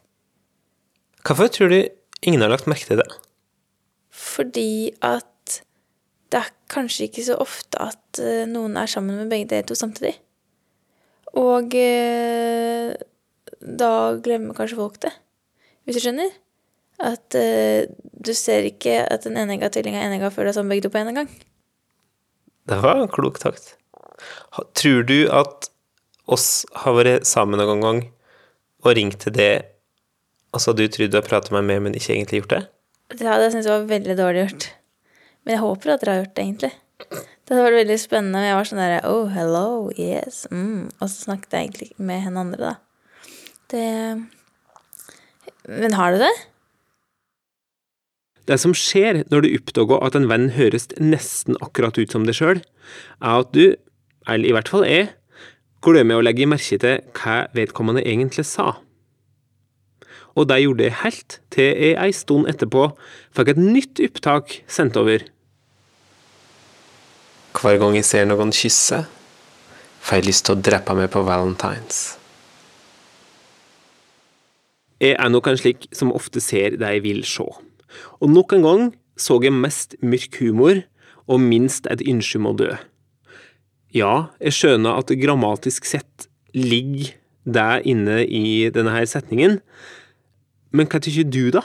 Hvorfor 1.24 1.52
tror 1.52 1.70
du 1.72 1.78
ingen 2.26 2.42
har 2.44 2.50
lagt 2.52 2.68
merke 2.70 2.88
til 2.88 3.00
det? 3.00 3.06
Fordi 4.14 4.92
at 5.04 5.28
det 6.32 6.40
er 6.40 6.52
kanskje 6.72 7.08
ikke 7.08 7.24
så 7.26 7.36
ofte 7.42 7.80
at 7.82 8.20
uh, 8.22 8.44
noen 8.50 8.78
er 8.80 8.90
sammen 8.90 9.18
med 9.20 9.32
begge 9.32 9.50
dere 9.52 9.66
to 9.68 9.76
samtidig. 9.78 10.14
Og 11.34 11.74
uh, 11.74 12.94
da 13.64 13.92
glemmer 14.24 14.56
kanskje 14.56 14.78
folk 14.78 15.00
det, 15.04 15.12
hvis 15.84 15.98
du 15.98 16.04
skjønner. 16.06 16.32
At 17.04 17.36
uh, 17.38 17.84
du 18.24 18.32
ser 18.38 18.66
ikke 18.68 19.02
at 19.02 19.26
en 19.28 19.38
enegga 19.40 19.70
tvilling 19.72 19.98
er 19.98 20.08
enegga 20.08 20.32
før 20.32 20.46
du 20.46 20.52
er 20.52 20.58
sammen 20.58 20.74
begge 20.74 20.86
to 20.86 20.94
på 20.94 21.02
en 21.02 21.22
gang. 21.22 21.30
Det 22.64 22.80
var 22.80 23.02
en 23.02 23.12
klok 23.12 23.40
takt. 23.42 23.74
Tror 24.78 25.02
du 25.04 25.26
at 25.34 25.68
oss 26.30 26.64
har 26.84 26.96
vært 26.96 27.26
sammen 27.28 27.60
noen 27.60 27.82
gang 27.84 27.98
og 28.84 28.94
ringt 28.96 29.20
til 29.24 29.34
det 29.34 29.52
altså 30.54 30.72
du 30.72 30.86
trodde 30.86 31.12
du 31.12 31.18
har 31.18 31.26
pratet 31.26 31.52
med 31.52 31.66
meg, 31.66 31.82
men 31.82 31.98
ikke 31.98 32.14
egentlig 32.14 32.42
gjort 32.42 32.54
det? 32.54 32.62
Det 33.18 33.26
hadde 33.28 33.50
jeg 33.50 33.66
var 33.66 33.86
veldig 33.90 34.16
dårlig 34.18 34.44
gjort. 34.44 34.66
Men 35.44 35.56
jeg 35.56 35.62
håper 35.64 35.92
at 35.92 36.02
dere 36.02 36.14
har 36.14 36.22
gjort 36.22 36.34
det, 36.36 36.44
egentlig. 36.44 36.72
Det 37.44 37.52
hadde 37.52 37.64
vært 37.66 37.80
veldig 37.82 37.98
spennende. 38.00 38.46
Jeg 38.46 38.56
var 38.56 38.68
sånn 38.68 38.80
derre 38.80 39.00
Oh, 39.10 39.28
hello, 39.28 39.68
yes. 40.00 40.44
Mm. 40.48 40.88
Og 40.96 41.04
så 41.04 41.26
snakket 41.26 41.52
jeg 41.52 41.68
egentlig 41.68 41.90
med 42.00 42.22
henne 42.24 42.44
andre, 42.46 42.72
da. 42.72 42.74
Det 43.72 43.84
Men 45.68 45.96
har 45.96 46.12
du 46.12 46.22
det? 46.24 46.32
Det 48.44 48.58
som 48.60 48.74
skjer 48.76 49.22
når 49.32 49.44
du 49.44 49.52
oppdager 49.56 50.02
at 50.04 50.16
en 50.16 50.28
venn 50.28 50.50
høres 50.56 50.90
nesten 51.00 51.56
akkurat 51.64 51.96
ut 51.96 52.12
som 52.12 52.26
deg 52.28 52.36
sjøl, 52.36 52.60
er 53.24 53.38
at 53.40 53.52
du, 53.56 53.76
eller 54.28 54.48
i 54.48 54.52
hvert 54.52 54.68
fall 54.68 54.84
jeg, 54.84 55.08
glemmer 55.84 56.20
å 56.20 56.24
legge 56.24 56.48
merke 56.48 56.78
til 56.80 57.00
hva 57.16 57.44
vedkommende 57.56 58.04
egentlig 58.04 58.44
sa. 58.48 58.74
Og 60.34 60.48
det 60.50 60.60
gjorde 60.60 60.88
jeg 60.88 61.00
helt 61.04 61.38
til 61.54 61.70
jeg 61.70 61.96
ei 62.00 62.12
stund 62.16 62.48
etterpå 62.50 62.90
fikk 63.36 63.52
et 63.52 63.60
nytt 63.60 64.02
opptak 64.08 64.58
sendt 64.68 64.98
over 65.00 65.24
hver 67.64 67.80
gang 67.80 67.96
jeg 67.96 68.04
ser 68.04 68.26
noen 68.28 68.52
kysse, 68.52 69.04
får 70.04 70.20
jeg 70.20 70.26
lyst 70.26 70.44
til 70.44 70.56
å 70.56 70.60
drepe 70.60 70.96
meg 70.98 71.08
på 71.14 71.22
valentines. 71.24 72.02
Jeg 75.00 75.16
er 75.16 75.30
nok 75.32 75.48
en 75.48 75.58
slik 75.60 75.88
som 75.96 76.12
ofte 76.14 76.42
ser 76.44 76.76
det 76.80 76.90
jeg 76.96 77.04
vil 77.04 77.22
se. 77.28 77.46
Og 78.20 78.28
nok 78.30 78.52
en 78.56 78.66
gang 78.66 78.84
så 79.20 79.38
jeg 79.42 79.54
mest 79.54 79.96
mørk 80.04 80.40
humor 80.42 80.82
og 81.30 81.40
minst 81.40 81.88
et 81.90 82.04
ønske 82.04 82.40
om 82.40 82.50
å 82.50 82.56
dø. 82.58 82.70
Ja, 83.94 84.28
jeg 84.42 84.56
skjønner 84.56 84.98
at 84.98 85.08
det 85.08 85.20
grammatisk 85.22 85.86
sett 85.88 86.28
ligger 86.54 87.14
det 87.44 87.84
inne 87.88 88.20
i 88.24 88.68
denne 88.74 88.92
her 88.94 89.06
setningen, 89.08 89.60
men 90.74 90.90
hva 90.90 91.00
tykker 91.00 91.28
du, 91.30 91.48
da? 91.54 91.62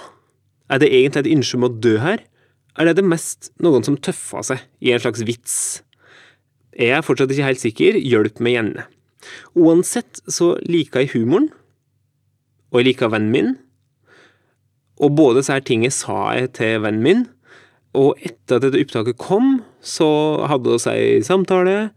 Er 0.69 0.79
det 0.79 0.91
egentlig 0.93 1.25
et 1.25 1.33
ønske 1.33 1.57
om 1.57 1.65
å 1.65 1.73
dø 1.73 1.95
her, 2.03 2.21
eller 2.77 2.93
er 2.93 2.99
det 2.99 3.07
mest 3.09 3.49
noen 3.63 3.83
som 3.83 3.97
tøffer 3.97 4.45
seg 4.45 4.67
i 4.85 4.93
en 4.93 5.01
slags 5.01 5.25
vits? 5.25 5.55
Jeg 6.79 6.95
er 6.95 7.03
fortsatt 7.03 7.31
ikke 7.33 7.47
helt 7.49 7.61
sikker, 7.61 7.97
hjelp 7.99 8.37
meg 8.43 8.55
gjerne. 8.55 8.85
Uansett 9.59 10.21
så 10.31 10.53
liker 10.63 11.03
jeg 11.03 11.11
humoren, 11.17 11.49
og 12.71 12.79
jeg 12.79 12.91
liker 12.93 13.11
vennen 13.11 13.33
min, 13.33 13.51
og 14.99 15.15
både 15.17 15.41
disse 15.41 15.57
tingene 15.67 15.95
sa 15.95 16.31
jeg 16.37 16.53
til 16.59 16.79
vennen 16.85 17.03
min, 17.03 17.25
og 17.97 18.21
etter 18.23 18.59
at 18.59 18.67
dette 18.67 18.79
opptaket 18.79 19.19
kom, 19.19 19.59
så 19.81 20.07
hadde 20.47 20.77
vi 20.77 20.93
ei 20.93 21.21
samtale 21.25 21.91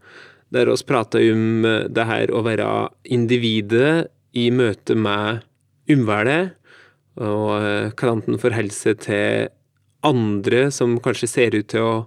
der 0.53 0.69
vi 0.69 0.85
prata 0.85 1.21
om 1.31 1.65
det 1.65 2.05
her 2.05 2.33
å 2.33 2.43
være 2.45 2.67
individet 3.09 4.09
i 4.37 4.49
møte 4.53 4.97
med 4.97 5.45
omverdenen, 5.89 6.53
og 7.13 7.49
eh, 7.61 7.91
hvordan 7.93 8.23
en 8.25 8.39
forholder 8.41 8.73
seg 8.73 9.01
til 9.05 9.51
andre 10.03 10.63
som 10.73 10.95
kanskje 10.97 11.29
ser 11.29 11.53
ut 11.53 11.67
til 11.69 11.85
å 11.85 11.97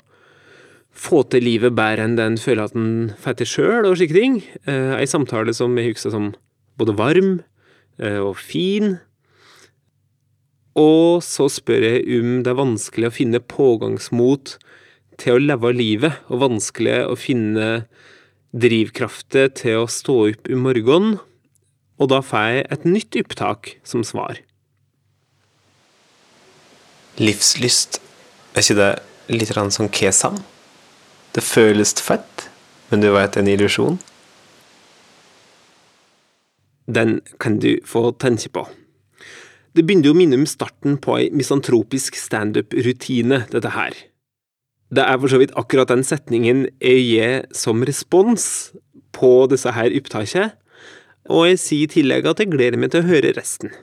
få 0.96 1.22
til 1.30 1.44
livet 1.44 1.76
bedre 1.76 2.06
enn 2.06 2.16
det 2.18 2.24
en 2.24 2.38
føler 2.40 2.70
at 2.70 2.76
en 2.78 3.12
får 3.20 3.40
til 3.40 3.50
sjøl, 3.50 3.88
og 3.88 3.98
slike 3.98 4.16
ting. 4.16 4.40
Eh, 4.64 4.96
Ei 4.96 5.08
samtale 5.08 5.54
som 5.56 5.76
jeg 5.78 5.92
husker 5.92 6.14
som 6.14 6.32
både 6.80 6.96
varm 6.96 7.40
eh, 8.00 8.20
og 8.20 8.36
fin. 8.40 8.96
Og 10.76 11.22
så 11.24 11.48
spør 11.52 11.84
jeg 11.88 12.20
om 12.20 12.40
det 12.44 12.52
er 12.52 12.58
vanskelig 12.58 13.08
å 13.08 13.16
finne 13.16 13.40
pågangsmot 13.40 14.56
til 15.20 15.36
å 15.36 15.40
leve 15.40 15.72
livet, 15.72 16.18
og 16.28 16.42
vanskelig 16.42 16.98
å 17.08 17.16
finne 17.16 17.86
drivkrafter 18.56 19.48
til 19.56 19.84
å 19.84 19.88
stå 19.90 20.18
opp 20.30 20.50
i 20.52 20.58
morgenen. 20.58 21.18
og 21.96 22.10
da 22.12 22.20
får 22.20 22.42
jeg 22.52 22.66
et 22.74 22.82
nytt 22.84 23.16
opptak 23.16 23.70
som 23.82 24.02
svar. 24.04 24.36
Livslyst, 27.16 28.02
er 28.52 28.60
ikke 28.60 28.76
det 28.76 28.90
litt 29.32 29.54
sånn 29.72 29.88
kesam? 29.88 30.36
Det 31.36 31.44
føles 31.44 31.92
fett, 32.00 32.46
men 32.88 33.02
du 33.04 33.10
vet 33.12 33.36
en 33.36 33.48
illusjon? 33.52 33.98
Den 36.88 37.18
kan 37.42 37.58
du 37.60 37.74
få 37.84 38.08
tenke 38.16 38.48
på. 38.54 38.62
Det 39.76 39.84
begynner 39.84 40.08
jo 40.08 40.14
å 40.14 40.16
minne 40.16 40.38
om 40.40 40.46
starten 40.48 40.96
på 40.96 41.18
ei 41.18 41.26
misantropisk 41.36 42.16
standup-rutine, 42.16 43.42
dette 43.52 43.72
her. 43.74 43.96
Det 44.88 45.02
er 45.04 45.18
for 45.20 45.28
så 45.28 45.40
vidt 45.42 45.52
akkurat 45.60 45.90
den 45.92 46.06
setningen 46.06 46.62
jeg 46.80 47.02
gir 47.04 47.42
som 47.52 47.84
respons 47.84 48.46
på 49.12 49.32
disse 49.52 49.74
her 49.76 49.92
opptakene, 49.98 50.54
og 51.28 51.50
jeg 51.50 51.60
sier 51.60 51.84
i 51.84 51.92
tillegg 51.98 52.30
at 52.30 52.40
jeg 52.40 52.52
gleder 52.54 52.80
meg 52.80 52.94
til 52.94 53.02
å 53.02 53.10
høre 53.10 53.34
resten. 53.36 53.74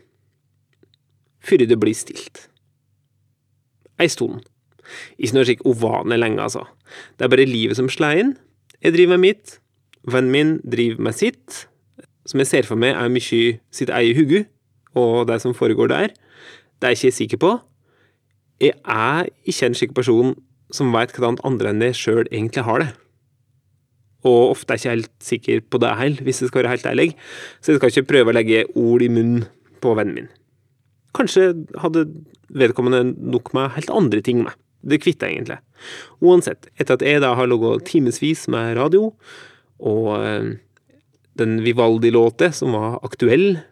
Før 1.44 1.68
det 1.68 1.78
blir 1.78 1.94
stilt. 1.94 2.48
Ei 4.02 4.10
stund. 4.10 4.42
Ikke 5.18 5.38
noe 5.38 5.48
slik 5.48 5.66
uvanlig 5.68 6.20
lenge, 6.20 6.42
altså. 6.44 6.66
Det 7.18 7.26
er 7.26 7.34
bare 7.34 7.50
livet 7.50 7.80
som 7.80 7.90
slår 7.92 8.22
inn. 8.22 8.34
Jeg 8.84 8.96
driver 8.96 9.16
med 9.16 9.24
mitt, 9.24 9.60
vennen 10.04 10.34
min 10.34 10.56
driver 10.68 11.04
med 11.08 11.16
sitt, 11.18 11.68
som 12.28 12.40
jeg 12.40 12.50
ser 12.50 12.68
for 12.68 12.80
meg 12.80 12.96
er 12.96 13.12
mye 13.12 13.60
sitt 13.74 13.92
eget 13.92 14.18
hugge, 14.20 14.46
og 14.96 15.28
det 15.28 15.40
som 15.44 15.56
foregår 15.56 15.92
der. 15.92 16.16
Det 16.80 16.90
er 16.90 16.96
jeg 16.96 17.00
ikke 17.00 17.20
sikker 17.20 17.42
på. 17.44 17.54
Jeg 18.62 18.76
er 18.84 19.30
ikke 19.48 19.70
en 19.70 19.78
slik 19.78 19.96
person 19.96 20.36
som 20.74 20.94
vet 20.94 21.14
hvordan 21.14 21.40
andre 21.48 21.72
enn 21.72 21.84
jeg 21.88 21.98
sjøl 22.00 22.26
egentlig 22.26 22.66
har 22.68 22.84
det. 22.84 22.92
Og 24.24 24.54
ofte 24.54 24.74
er 24.74 24.80
jeg 24.80 24.84
ikke 24.84 24.96
helt 24.96 25.12
sikker 25.24 25.66
på 25.68 25.82
det 25.84 25.92
heller, 26.00 26.24
hvis 26.24 26.42
jeg 26.42 26.52
skal 26.52 26.64
være 26.64 26.76
helt 26.76 26.86
ærlig, 26.88 27.10
så 27.60 27.72
jeg 27.74 27.80
skal 27.80 27.92
ikke 27.92 28.10
prøve 28.12 28.32
å 28.32 28.38
legge 28.38 28.64
ord 28.80 29.04
i 29.04 29.12
munnen 29.12 29.46
på 29.84 29.96
vennen 30.00 30.22
min. 30.22 30.30
Kanskje 31.14 31.52
hadde 31.84 32.08
vedkommende 32.54 33.04
nok 33.20 33.52
med 33.54 33.76
helt 33.76 33.92
andre 33.94 34.22
ting 34.24 34.42
med. 34.46 34.56
Det 34.84 35.00
kvitter 35.04 35.30
jeg 35.30 35.40
egentlig. 35.40 35.60
Uansett, 36.24 36.68
etter 36.78 36.98
at 36.98 37.06
jeg 37.06 37.24
da 37.24 37.34
har 37.38 37.50
ligget 37.50 37.86
timevis 37.88 38.46
med 38.52 38.76
radio, 38.78 39.12
og 39.84 40.10
eh, 40.20 40.50
den 41.40 41.60
Vivaldi-låta 41.66 42.52
som 42.56 42.76
var 42.76 43.00
aktuell, 43.06 43.64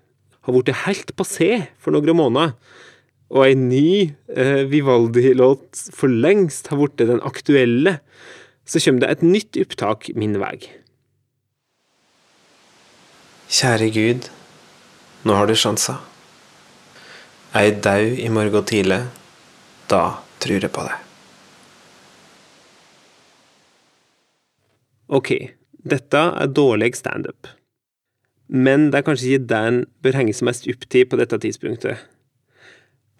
har 0.41 0.55
blitt 0.55 0.73
helt 0.87 1.13
passé 1.19 1.67
for 1.77 1.93
noen 1.93 2.17
måneder, 2.17 2.55
og 3.31 3.47
en 3.47 3.67
ny 3.69 4.11
eh, 4.33 4.63
Vivaldi-låt 4.67 5.85
for 5.95 6.11
lengst 6.11 6.71
har 6.71 6.81
blitt 6.81 7.03
den 7.03 7.21
aktuelle, 7.27 7.99
så 8.65 8.79
kommer 8.83 9.03
det 9.03 9.11
et 9.11 9.25
nytt 9.25 9.59
opptak 9.61 10.09
min 10.15 10.37
vei. 10.41 10.57
Kjære 13.51 13.91
Gud, 13.91 14.27
nå 15.27 15.35
har 15.35 15.47
du 15.49 15.55
sjansa. 15.59 15.99
Jeg 17.51 17.81
dau 17.83 18.05
i 18.15 18.29
morgen 18.31 18.63
tidlig, 18.67 19.01
da 19.91 20.21
tror 20.41 20.59
jeg 20.59 20.73
på 20.73 20.85
det. 20.87 20.99
Ok, 25.11 25.31
dette 25.83 26.19
er 26.39 26.53
dårlig 26.55 26.93
standup. 26.95 27.49
Men 28.51 28.89
det 28.91 29.01
er 29.01 29.07
kanskje 29.07 29.33
ikke 29.33 29.47
det 29.51 29.59
en 29.67 29.83
bør 30.03 30.17
henge 30.19 30.35
seg 30.35 30.47
mest 30.47 30.67
opp 30.71 30.87
til 30.91 31.05
på 31.07 31.19
dette 31.19 31.39
tidspunktet. 31.43 31.99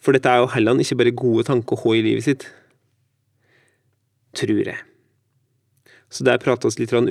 For 0.01 0.15
dette 0.15 0.31
er 0.31 0.41
jo 0.41 0.49
heller 0.55 0.79
ikke 0.81 0.97
bare 0.99 1.13
gode 1.15 1.45
tanker 1.47 1.77
å 1.77 1.83
ha 1.83 1.93
i 1.95 2.03
livet 2.03 2.25
sitt. 2.25 2.47
Tror 4.35 4.63
jeg. 4.63 4.79
Så 6.11 6.25
der 6.27 6.41
prata 6.41 6.67
oss 6.67 6.79
litt 6.79 6.91
om, 6.95 7.07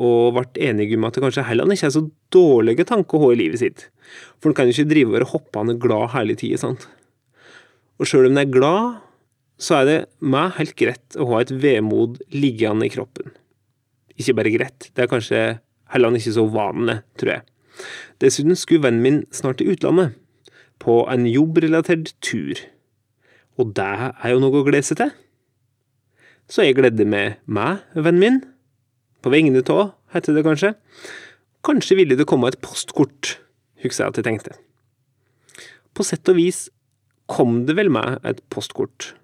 og 0.00 0.36
ble 0.36 0.46
enige 0.68 0.96
om 0.96 1.04
at 1.04 1.16
det 1.16 1.24
kanskje 1.24 1.44
heller 1.44 1.68
ikke 1.72 1.88
er 1.90 1.96
så 1.96 2.06
dårlige 2.32 2.86
tanker 2.88 3.18
å 3.18 3.26
ha 3.26 3.32
i 3.34 3.40
livet 3.40 3.60
sitt. 3.60 3.86
For 4.40 4.48
en 4.48 4.56
kan 4.56 4.68
jo 4.68 4.76
ikke 4.76 4.92
drive 4.92 5.12
og 5.12 5.16
være 5.18 5.32
hoppende 5.34 5.76
glad 5.80 6.12
hele 6.14 6.36
tida, 6.38 6.60
sant. 6.60 6.88
Og 8.00 8.08
sjøl 8.08 8.28
om 8.28 8.38
jeg 8.38 8.48
er 8.48 8.54
glad, 8.54 9.00
så 9.62 9.80
er 9.80 9.88
det 9.88 9.98
meg 10.24 10.56
helt 10.58 10.74
greit 10.78 11.16
å 11.20 11.28
ha 11.30 11.42
et 11.42 11.52
vemod 11.62 12.18
liggende 12.34 12.88
i 12.88 12.92
kroppen. 12.92 13.34
Ikke 14.18 14.34
bare 14.38 14.52
greit, 14.54 14.88
det 14.92 15.04
er 15.04 15.10
kanskje 15.10 15.42
heller 15.92 16.16
ikke 16.16 16.34
så 16.34 16.46
vanlig, 16.50 17.00
tror 17.20 17.36
jeg. 17.36 17.44
Dessuten 18.22 18.58
skulle 18.58 18.86
vennen 18.86 19.04
min 19.04 19.20
snart 19.34 19.60
til 19.60 19.72
utlandet, 19.72 20.16
på 20.82 21.02
en 21.10 21.28
jobbrelatert 21.30 22.14
tur. 22.24 22.58
Og 23.60 23.74
det 23.76 23.90
er 24.10 24.32
jo 24.32 24.40
noe 24.42 24.62
å 24.62 24.66
glede 24.66 24.88
seg 24.88 24.98
til. 24.98 25.12
Så 26.50 26.66
jeg 26.66 26.76
gleder 26.76 27.06
meg 27.08 27.38
meg, 27.46 27.84
vennen 27.94 28.22
min. 28.22 28.40
På 29.22 29.30
vegne 29.30 29.62
av, 29.70 29.94
heter 30.12 30.34
det 30.34 30.42
kanskje. 30.42 30.72
Kanskje 31.62 31.96
ville 32.00 32.18
det 32.18 32.26
komme 32.26 32.50
et 32.50 32.58
postkort, 32.64 33.36
husker 33.84 34.04
jeg 34.04 34.10
at 34.10 34.18
jeg 34.18 34.26
tenkte. 34.26 34.56
På 35.94 36.02
sett 36.06 36.26
og 36.32 36.40
vis 36.40 36.66
kom 37.32 37.66
det 37.66 37.76
vel 37.78 37.88
med 37.92 38.20
et 38.28 38.42
postkort. 38.52 39.14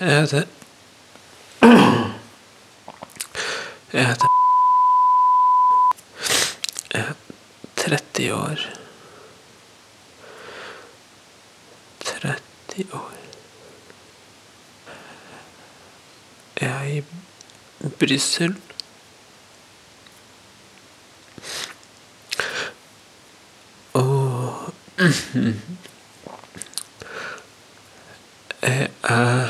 Jeg 0.00 0.20
heter 0.20 0.44
Jeg 3.92 4.06
heter 4.08 4.28
Jeg 6.92 7.00
er 7.00 7.14
30 7.76 8.34
år. 8.34 8.68
30 12.04 12.92
år. 12.92 13.13
Er 16.64 16.82
i 16.82 17.02
Brussel. 17.98 18.56
Og 23.92 24.72
Jeg 28.62 28.88
er 29.02 29.48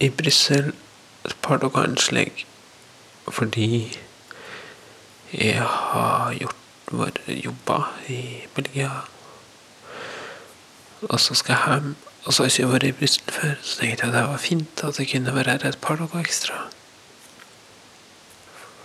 i 0.00 0.08
Brussel 0.10 0.72
et 1.24 1.36
par 1.42 1.56
dager 1.62 1.94
slik 2.00 2.46
fordi 3.28 3.98
jeg 5.32 5.62
har 5.62 6.34
gjort 6.34 6.56
våre 6.92 7.36
jobber 7.44 8.00
i 8.08 8.42
Belgia. 8.54 8.90
Og 11.02 11.20
så 11.20 11.34
skal 11.34 11.56
jeg 11.56 11.74
hjem. 11.74 12.11
Og 12.24 12.34
så 12.34 12.42
har 12.42 12.50
jeg 12.50 12.58
ikke 12.58 12.72
vært 12.72 12.86
i 12.86 12.92
Brussel 12.92 13.32
før, 13.34 13.54
så 13.62 13.78
tenkte 13.80 14.06
jeg 14.06 14.14
det 14.14 14.24
var 14.30 14.38
fint 14.38 14.84
at 14.84 14.98
jeg 14.98 15.08
kunne 15.10 15.34
være 15.34 15.50
her 15.50 15.68
et 15.68 15.78
par 15.82 15.96
dager 15.96 16.20
ekstra. 16.20 16.58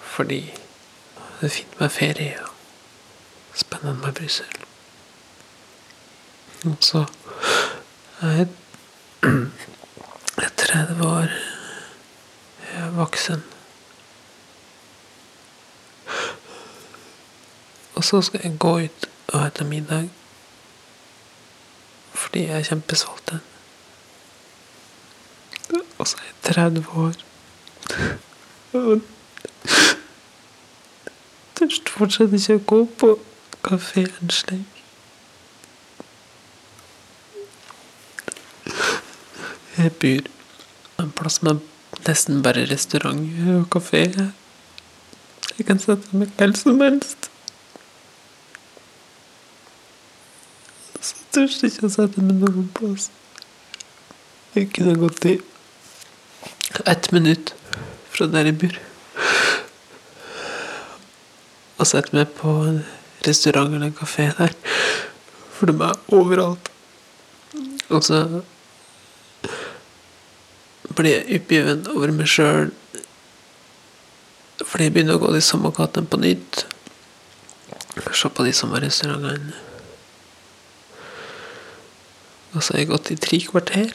Fordi 0.02 0.40
det 1.42 1.46
er 1.46 1.54
fint 1.54 1.80
med 1.80 1.90
ferie 1.90 2.40
og 2.42 2.54
spennende 3.54 4.00
med 4.06 4.14
Brussel. 4.14 4.46
Og 6.66 6.78
så 6.82 7.06
er 8.22 8.28
jeg 8.28 8.48
jeg 10.38 10.46
er 10.46 10.50
30 10.58 11.08
år. 11.08 11.32
Jeg 12.74 12.86
er 12.86 12.90
voksen. 12.90 13.44
Og 17.96 18.04
så 18.04 18.22
skal 18.22 18.42
jeg 18.44 18.60
gå 18.60 18.80
ut 18.80 19.10
og 19.28 19.52
spise 19.52 19.66
middag. 19.66 20.10
Fordi 22.28 22.44
jeg 22.44 22.60
er 22.60 22.66
kjempesulten. 22.68 23.40
Og 25.98 26.08
så 26.08 26.18
er 26.20 26.26
jeg 26.28 26.54
30 26.54 26.86
år. 26.96 27.14
Og 28.74 29.02
tørst 31.56 31.90
fortsatt 31.90 32.36
ikke 32.36 32.58
å 32.60 32.66
gå 32.72 32.80
på 33.00 33.14
kafeen 33.64 34.34
slik. 34.34 34.84
Jeg 39.78 39.94
byr 40.02 40.28
en 41.00 41.16
plass 41.16 41.40
med 41.46 41.64
nesten 42.08 42.44
bare 42.44 42.68
restaurant 42.68 43.24
og 43.56 43.66
kafé. 43.78 44.04
Jeg 45.58 45.66
kan 45.70 45.80
sette 45.82 46.18
meg 46.18 46.36
hva 46.38 46.52
som 46.58 46.84
helst. 46.84 47.27
Så 51.38 51.44
tør 51.44 51.68
jeg 51.68 51.70
ikke 51.70 51.86
å 51.86 51.94
sette 51.94 52.22
meg 52.26 52.40
noen 52.42 52.70
plass. 52.74 53.04
Jeg 54.56 54.72
kunne 54.74 54.96
gått 54.98 55.26
i 55.30 55.36
ett 56.90 57.10
minutt 57.14 57.52
fra 58.10 58.26
der 58.34 58.50
jeg 58.50 58.56
bor. 58.64 58.80
Og 61.78 61.90
sette 61.92 62.18
meg 62.18 62.32
på 62.40 62.56
en 62.72 62.80
restaurant 63.28 63.70
eller 63.70 63.92
en 63.92 63.94
kafé 64.00 64.26
der. 64.40 64.56
For 65.60 65.70
de 65.70 65.78
er 65.78 66.02
overalt. 66.18 66.72
Og 67.94 68.02
så 68.10 68.24
blir 70.90 71.12
jeg 71.20 71.44
oppgiven 71.44 71.86
over 71.94 72.18
meg 72.18 72.34
sjøl 72.34 72.74
fordi 74.66 74.90
jeg 74.90 74.98
begynner 74.98 75.22
å 75.22 75.26
gå 75.28 75.38
de 75.38 75.46
samme 75.46 75.70
gatene 75.70 76.10
på 76.10 76.18
nytt. 76.26 76.66
Se 78.10 78.26
på 78.26 78.50
de 78.50 78.58
samme 78.58 78.82
restaurantene. 78.82 79.67
Og 82.58 82.64
så 82.64 82.74
har 82.74 82.80
jeg 82.80 82.88
gått 82.90 83.10
i 83.14 83.16
tre 83.22 83.38
kvarter. 83.46 83.92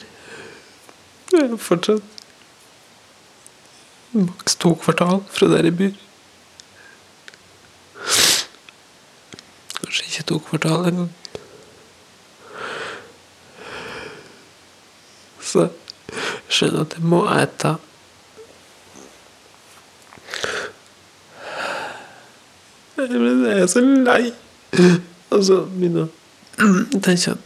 Jeg 1.33 1.47
er 1.51 1.57
fortsatt 1.59 2.03
maks 4.13 4.55
to 4.61 4.71
kvartal 4.79 5.19
fra 5.33 5.49
der 5.51 5.67
jeg 5.67 5.75
bor. 5.81 5.97
Kanskje 9.81 10.05
ikke 10.07 10.23
to 10.31 10.39
kvartal 10.47 10.87
engang. 10.93 11.11
Så 15.41 15.65
jeg 15.67 16.47
skjønner 16.47 16.85
at 16.85 16.95
jeg 16.95 17.07
må 17.15 17.23
ete. 17.35 17.75
Men 22.95 23.43
jeg 23.49 23.59
er 23.59 23.67
så 23.75 23.83
lei. 23.83 24.21
Og 25.33 25.43
så 25.51 25.65
begynner 25.67 26.07
jeg 26.07 26.95
å 26.95 27.03
tenke 27.03 27.41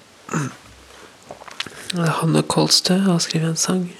Hanne 1.93 2.43
Kolstø 2.43 2.93
har 2.93 3.17
skrevet 3.17 3.49
en 3.49 3.55
sang. 3.55 3.95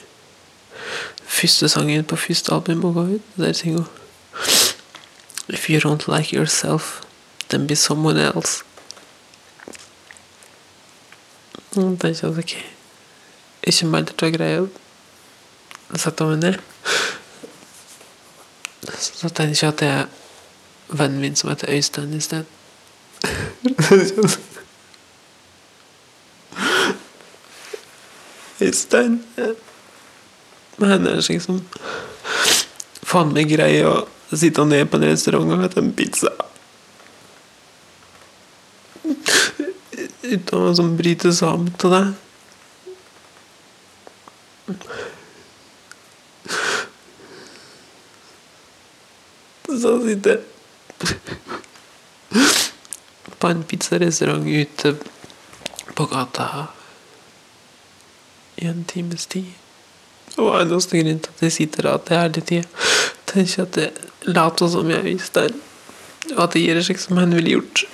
Første 1.24 1.70
sangen 1.70 2.03
på 2.03 2.15
første 2.15 2.53
album 2.53 2.84
å 2.84 2.91
gå 2.91 3.03
ut. 3.15 3.22
Der 3.38 3.53
synger 3.53 3.77
hun 3.84 3.88
If 5.50 5.70
you 5.70 5.79
don't 5.79 6.08
like 6.08 6.36
yourself, 6.36 7.01
then 7.50 7.67
be 7.67 7.75
someone 7.75 8.20
else. 8.20 8.63
Det 11.75 12.03
er 12.03 12.10
ikke 12.10 12.27
ok, 12.27 12.53
ikke 13.63 13.86
mer 13.86 14.03
til 14.10 14.27
å 14.27 14.32
greie 14.34 14.62
å 14.65 16.00
sette 16.01 16.25
meg 16.27 16.39
ned. 16.41 16.60
Så 18.98 19.29
tenker 19.29 19.62
jeg 19.62 19.72
at 19.72 19.79
det 19.79 19.91
er 19.94 20.06
vennen 20.89 21.22
min 21.22 21.36
som 21.36 21.51
heter 21.53 21.72
Øystein 21.72 22.17
i 22.17 22.22
sted. 22.24 22.44
Øystein. 28.61 29.24
Men 30.77 30.89
han 30.89 31.07
er 31.07 31.22
slik 31.22 31.41
som 31.41 31.61
faen 33.07 33.33
meg 33.33 33.50
greier 33.50 33.87
å 33.87 34.35
sitte 34.35 34.65
ned 34.67 34.89
på 34.91 35.00
en 35.00 35.07
restaurant 35.07 35.53
og 35.53 35.63
spise 35.63 35.83
en 35.83 35.93
pizza. 35.98 36.33
Uten 40.27 40.57
å 40.59 40.74
sånn 40.75 40.98
bryte 41.00 41.31
sammen 41.33 41.72
til 41.79 41.93
deg. 41.93 42.13
Så 49.77 49.93
sitter 50.03 50.37
jeg 50.37 50.43
på 53.37 53.51
en 53.53 53.63
pizzarestaurant 53.70 54.48
ute 54.50 54.96
på 55.96 56.07
gata 56.11 56.48
en 58.57 58.83
times 58.85 59.25
tid. 59.25 59.46
Og 60.37 60.53
eneste 60.61 61.00
grunn 61.00 61.22
til 61.24 61.33
at 61.35 61.43
jeg 61.43 61.51
sitter 61.51 61.87
der 61.87 61.98
til 61.98 62.17
hele 62.17 62.41
tida, 62.41 62.63
tenker 63.27 63.63
at 63.63 63.77
jeg 63.77 63.91
later 64.27 64.67
som 64.67 64.89
jeg 64.89 65.03
visste 65.03 65.48
det, 65.48 65.55
og 66.35 66.43
at 66.43 66.55
jeg 66.55 66.63
gjør 66.67 66.81
slik 66.81 67.00
som 67.00 67.17
han 67.17 67.35
ville 67.35 67.55
gjort. 67.55 67.85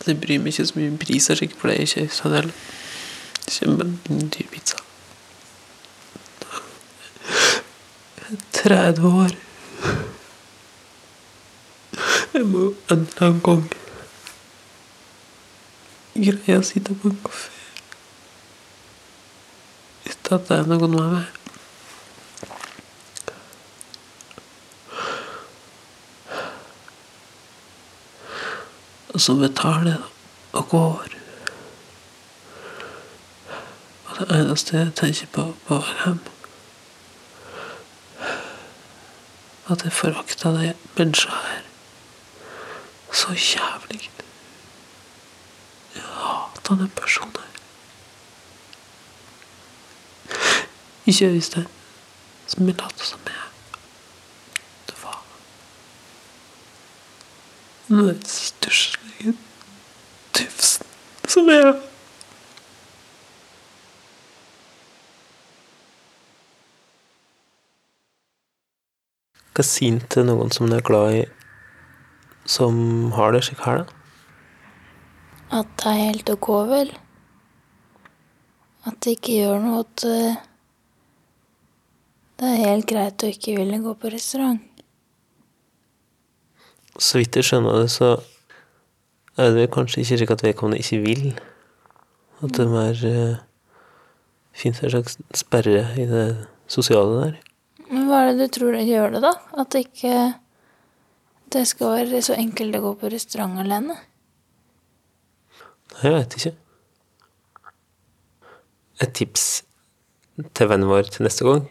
Så 0.00 0.12
jeg 0.12 0.20
bryr 0.20 0.38
meg 0.38 0.54
ikke 0.54 0.66
så 0.66 0.78
mye 0.78 0.90
om 0.92 0.98
priser, 0.98 1.34
sikkert, 1.34 1.64
jeg 1.64 1.70
det 1.70 1.96
er 1.96 2.02
ikke 2.06 2.18
sånn 2.20 2.36
heller. 2.36 2.52
Kjempedyr 3.46 4.50
pizza. 4.50 4.82
30 8.52 9.06
år. 9.06 9.34
Jeg 12.34 12.46
må 12.46 12.58
jo 12.58 12.70
en 12.90 13.04
eller 13.06 13.22
annen 13.22 13.42
gang 13.44 13.66
greie 16.16 16.58
å 16.58 16.64
sitte 16.64 16.96
på 16.96 17.12
en 17.12 17.20
kafé 17.24 17.55
at 20.34 20.48
det 20.48 20.56
er 20.58 20.66
noen 20.66 20.90
med 20.90 21.10
meg. 21.12 21.26
Og 29.14 29.20
så 29.22 29.34
betaler 29.38 29.92
jeg 29.94 30.02
og 30.52 30.68
går. 30.68 31.14
Og 34.06 34.18
det 34.18 34.26
eneste 34.40 34.76
jeg 34.76 34.96
tenker 34.98 35.30
på 35.32 35.46
vei 35.68 35.84
hjem 36.04 36.20
At 39.66 39.82
jeg 39.82 39.92
forakta 39.92 40.52
det 40.54 40.74
mennesket 40.96 41.32
her 41.32 41.62
så 43.16 43.32
jævlig. 43.32 44.10
Jeg 45.94 46.02
hater 46.02 46.74
den 46.74 46.92
personen 46.96 47.36
her. 47.36 47.55
Ikke 51.06 51.26
Øystein, 51.26 51.66
som 52.46 52.66
jeg 52.66 52.74
later 52.80 53.04
som 53.04 53.20
er. 53.26 53.42
Det 54.86 54.94
var 55.02 55.22
Den 57.88 58.24
stusslige 58.24 59.36
tufsen 60.34 60.86
som 61.28 61.48
er. 61.48 61.76
Han 69.56 70.00
til 70.10 70.26
noen 70.26 70.50
som 70.52 70.66
du 70.68 70.74
er 70.76 70.84
glad 70.84 71.14
i, 71.14 71.22
som 72.44 73.12
har 73.16 73.32
det 73.32 73.44
slik 73.46 73.62
her, 73.64 73.84
da? 73.84 73.92
At 75.60 75.70
det 75.78 75.86
er 75.86 76.02
helt 76.02 76.30
ok, 76.34 76.50
vel? 76.68 76.90
At 78.84 78.98
det 79.04 79.16
ikke 79.16 79.38
gjør 79.38 79.62
noe 79.62 79.80
at 79.86 80.04
eh, 80.10 80.42
det 82.36 82.48
er 82.52 82.64
helt 82.66 82.88
greit 82.88 83.22
å 83.24 83.28
ikke 83.32 83.54
ville 83.56 83.78
gå 83.80 83.94
på 83.96 84.10
restaurant. 84.12 84.60
Så 87.00 87.20
vidt 87.20 87.36
jeg 87.36 87.46
skjønner 87.48 87.78
det, 87.80 87.90
så 87.92 88.16
er 89.40 89.54
det 89.56 89.70
kanskje 89.72 90.02
ikke 90.02 90.18
slik 90.20 90.32
at 90.34 90.44
vedkommende 90.44 90.80
ikke 90.80 91.00
vil. 91.04 91.26
At 92.44 92.56
det 92.56 92.66
er 92.66 93.00
uh, 93.08 93.38
fins 94.56 94.82
en 94.84 94.92
slags 94.92 95.16
sperre 95.36 95.86
i 95.96 96.04
det 96.08 96.26
sosiale 96.72 97.22
der. 97.22 97.38
Men 97.88 98.08
hva 98.10 98.22
er 98.24 98.34
det 98.34 98.50
du 98.50 98.58
tror 98.58 98.76
det 98.76 98.84
gjør 98.88 99.16
det, 99.16 99.22
da? 99.24 99.32
At 99.56 99.72
det 99.72 99.86
ikke 99.86 100.16
det 101.54 101.62
skal 101.70 101.94
være 101.94 102.20
så 102.26 102.36
enkelt 102.36 102.76
å 102.76 102.82
gå 102.84 102.92
på 103.00 103.12
restaurant 103.12 103.62
alene? 103.62 103.96
Nei, 105.94 106.02
jeg 106.02 106.16
vet 106.18 106.36
ikke. 106.40 106.52
Et 109.06 109.16
tips 109.22 109.46
til 110.56 110.68
vennen 110.68 110.90
vår 110.90 111.08
til 111.14 111.24
neste 111.24 111.46
gang 111.48 111.64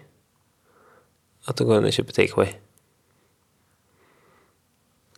at 1.45 1.58
det 1.58 1.67
går 1.67 1.81
an 1.81 1.89
å 1.89 1.93
kjøpe 1.93 2.15
takeaway. 2.15 2.53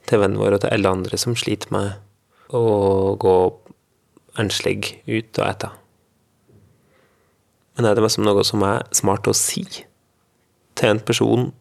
Til 0.07 0.21
vennen 0.21 0.39
vår 0.39 0.57
og 0.57 0.63
til 0.63 0.75
alle 0.75 0.93
andre 0.97 1.19
som 1.19 1.35
sliter 1.39 1.71
med 1.75 2.55
å 2.55 3.15
gå 3.19 3.35
enslig 4.39 4.97
ut 5.07 5.39
og 5.39 5.45
ete. 5.47 5.71
Men 7.77 7.85
er 7.85 7.97
det 7.97 8.03
liksom 8.05 8.23
som 8.23 8.29
noe 8.31 8.45
som 8.47 8.63
er 8.65 8.85
smart 8.95 9.27
å 9.29 9.35
si 9.37 9.65
til 10.77 10.89
en 10.89 11.01
person 11.03 11.51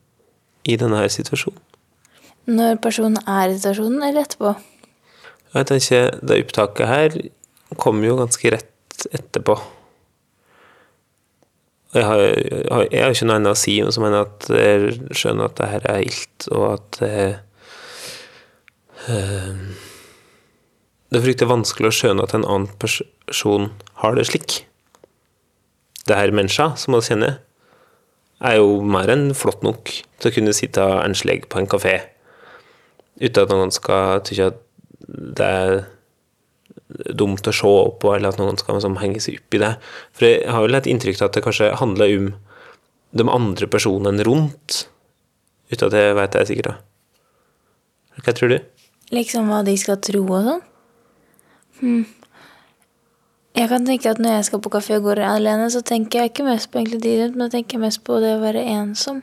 i 0.65 0.77
denne 0.81 1.03
situasjonen? 1.13 1.61
Når 2.47 2.79
personen 2.79 3.19
er 3.27 3.51
i 3.51 3.57
situasjonen, 3.57 4.05
eller 4.07 4.23
etterpå? 4.23 4.53
Jeg 5.57 5.67
tenker 5.67 6.13
det 6.23 6.37
opptaket 6.45 6.87
her 6.87 7.17
kom 7.83 8.05
jo 8.07 8.15
ganske 8.21 8.53
rett 8.55 9.07
etterpå. 9.11 9.57
Jeg 11.97 12.05
har, 12.05 12.21
jeg 12.93 13.01
har 13.01 13.15
ikke 13.15 13.29
noe 13.29 13.39
annet 13.41 13.55
å 13.55 13.59
si 13.59 13.79
som 13.95 14.05
enn 14.05 14.19
at 14.19 14.47
jeg 14.53 14.97
skjønner 15.17 15.49
at 15.49 15.57
det 15.57 15.69
her 15.71 15.89
er 15.95 16.01
ilt, 16.05 16.49
og 16.53 16.65
at 16.75 16.99
det 17.01 17.13
eh, 19.09 19.61
Det 21.07 21.21
er 21.21 21.25
fryktelig 21.25 21.49
vanskelig 21.49 21.89
å 21.89 21.95
skjønne 21.95 22.25
at 22.27 22.35
en 22.35 22.45
annen 22.45 22.69
person 22.83 23.71
har 24.03 24.17
det 24.19 24.27
slik. 24.29 24.65
Det 26.07 26.19
her 26.19 26.35
menneska 26.35 26.73
som 26.77 26.97
vi 26.97 27.05
kjenner, 27.07 27.39
er 28.45 28.59
jo 28.59 28.83
mer 28.85 29.09
enn 29.15 29.31
flott 29.39 29.63
nok 29.65 29.89
til 30.21 30.29
å 30.29 30.35
kunne 30.35 30.55
sitte 30.57 30.85
enslig 31.01 31.47
på 31.49 31.63
en 31.63 31.71
kafé 31.71 31.95
uten 33.17 33.47
at 33.47 33.53
noen 33.55 33.73
skal 33.73 34.21
tykke 34.27 34.51
at 34.51 34.59
det 35.07 35.47
er 35.47 35.79
dumt 36.89 37.49
å 37.49 37.55
se 37.55 37.67
opp 37.67 38.01
på, 38.05 38.13
eller 38.15 38.31
at 38.31 38.41
noen 38.41 38.59
skal 38.61 38.79
liksom, 38.79 38.99
henge 39.03 39.23
seg 39.23 39.41
opp 39.41 39.57
i 39.57 39.63
det. 39.63 39.73
For 40.17 40.29
jeg 40.29 40.51
har 40.55 40.67
vel 40.67 40.79
et 40.79 40.91
inntrykk 40.91 41.21
av 41.21 41.31
at 41.31 41.39
det 41.39 41.45
kanskje 41.47 41.73
handler 41.81 42.19
om 42.19 42.29
de 43.17 43.29
andre 43.33 43.69
personene 43.71 44.27
rundt, 44.27 44.85
uten 45.73 45.89
at 45.89 45.99
jeg 45.99 46.19
vet 46.19 46.35
det 46.35 46.43
er 46.43 46.51
sikkert. 46.51 46.85
Hva 48.23 48.35
tror 48.37 48.53
du? 48.55 48.59
Liksom 49.15 49.51
hva 49.51 49.63
de 49.67 49.75
skal 49.79 49.99
tro 50.03 50.23
og 50.25 50.47
sånn? 50.51 50.63
Hm. 51.81 52.05
Jeg 53.57 53.71
kan 53.71 53.87
tenke 53.89 54.11
at 54.13 54.21
når 54.21 54.39
jeg 54.39 54.49
skal 54.51 54.61
på 54.65 54.73
kafé 54.73 54.99
og 54.99 55.07
går 55.07 55.23
alene, 55.25 55.69
så 55.73 55.81
tenker 55.85 56.21
jeg 56.21 56.33
ikke 56.33 56.45
mest 56.45 56.69
på 56.69 56.81
egentlig 56.81 57.01
de 57.05 57.15
rundt, 57.23 57.37
men 57.37 57.47
jeg 57.47 57.55
tenker 57.55 57.81
mest 57.81 58.03
på 58.05 58.19
det 58.21 58.35
å 58.37 58.43
være 58.43 58.65
ensom. 58.75 59.23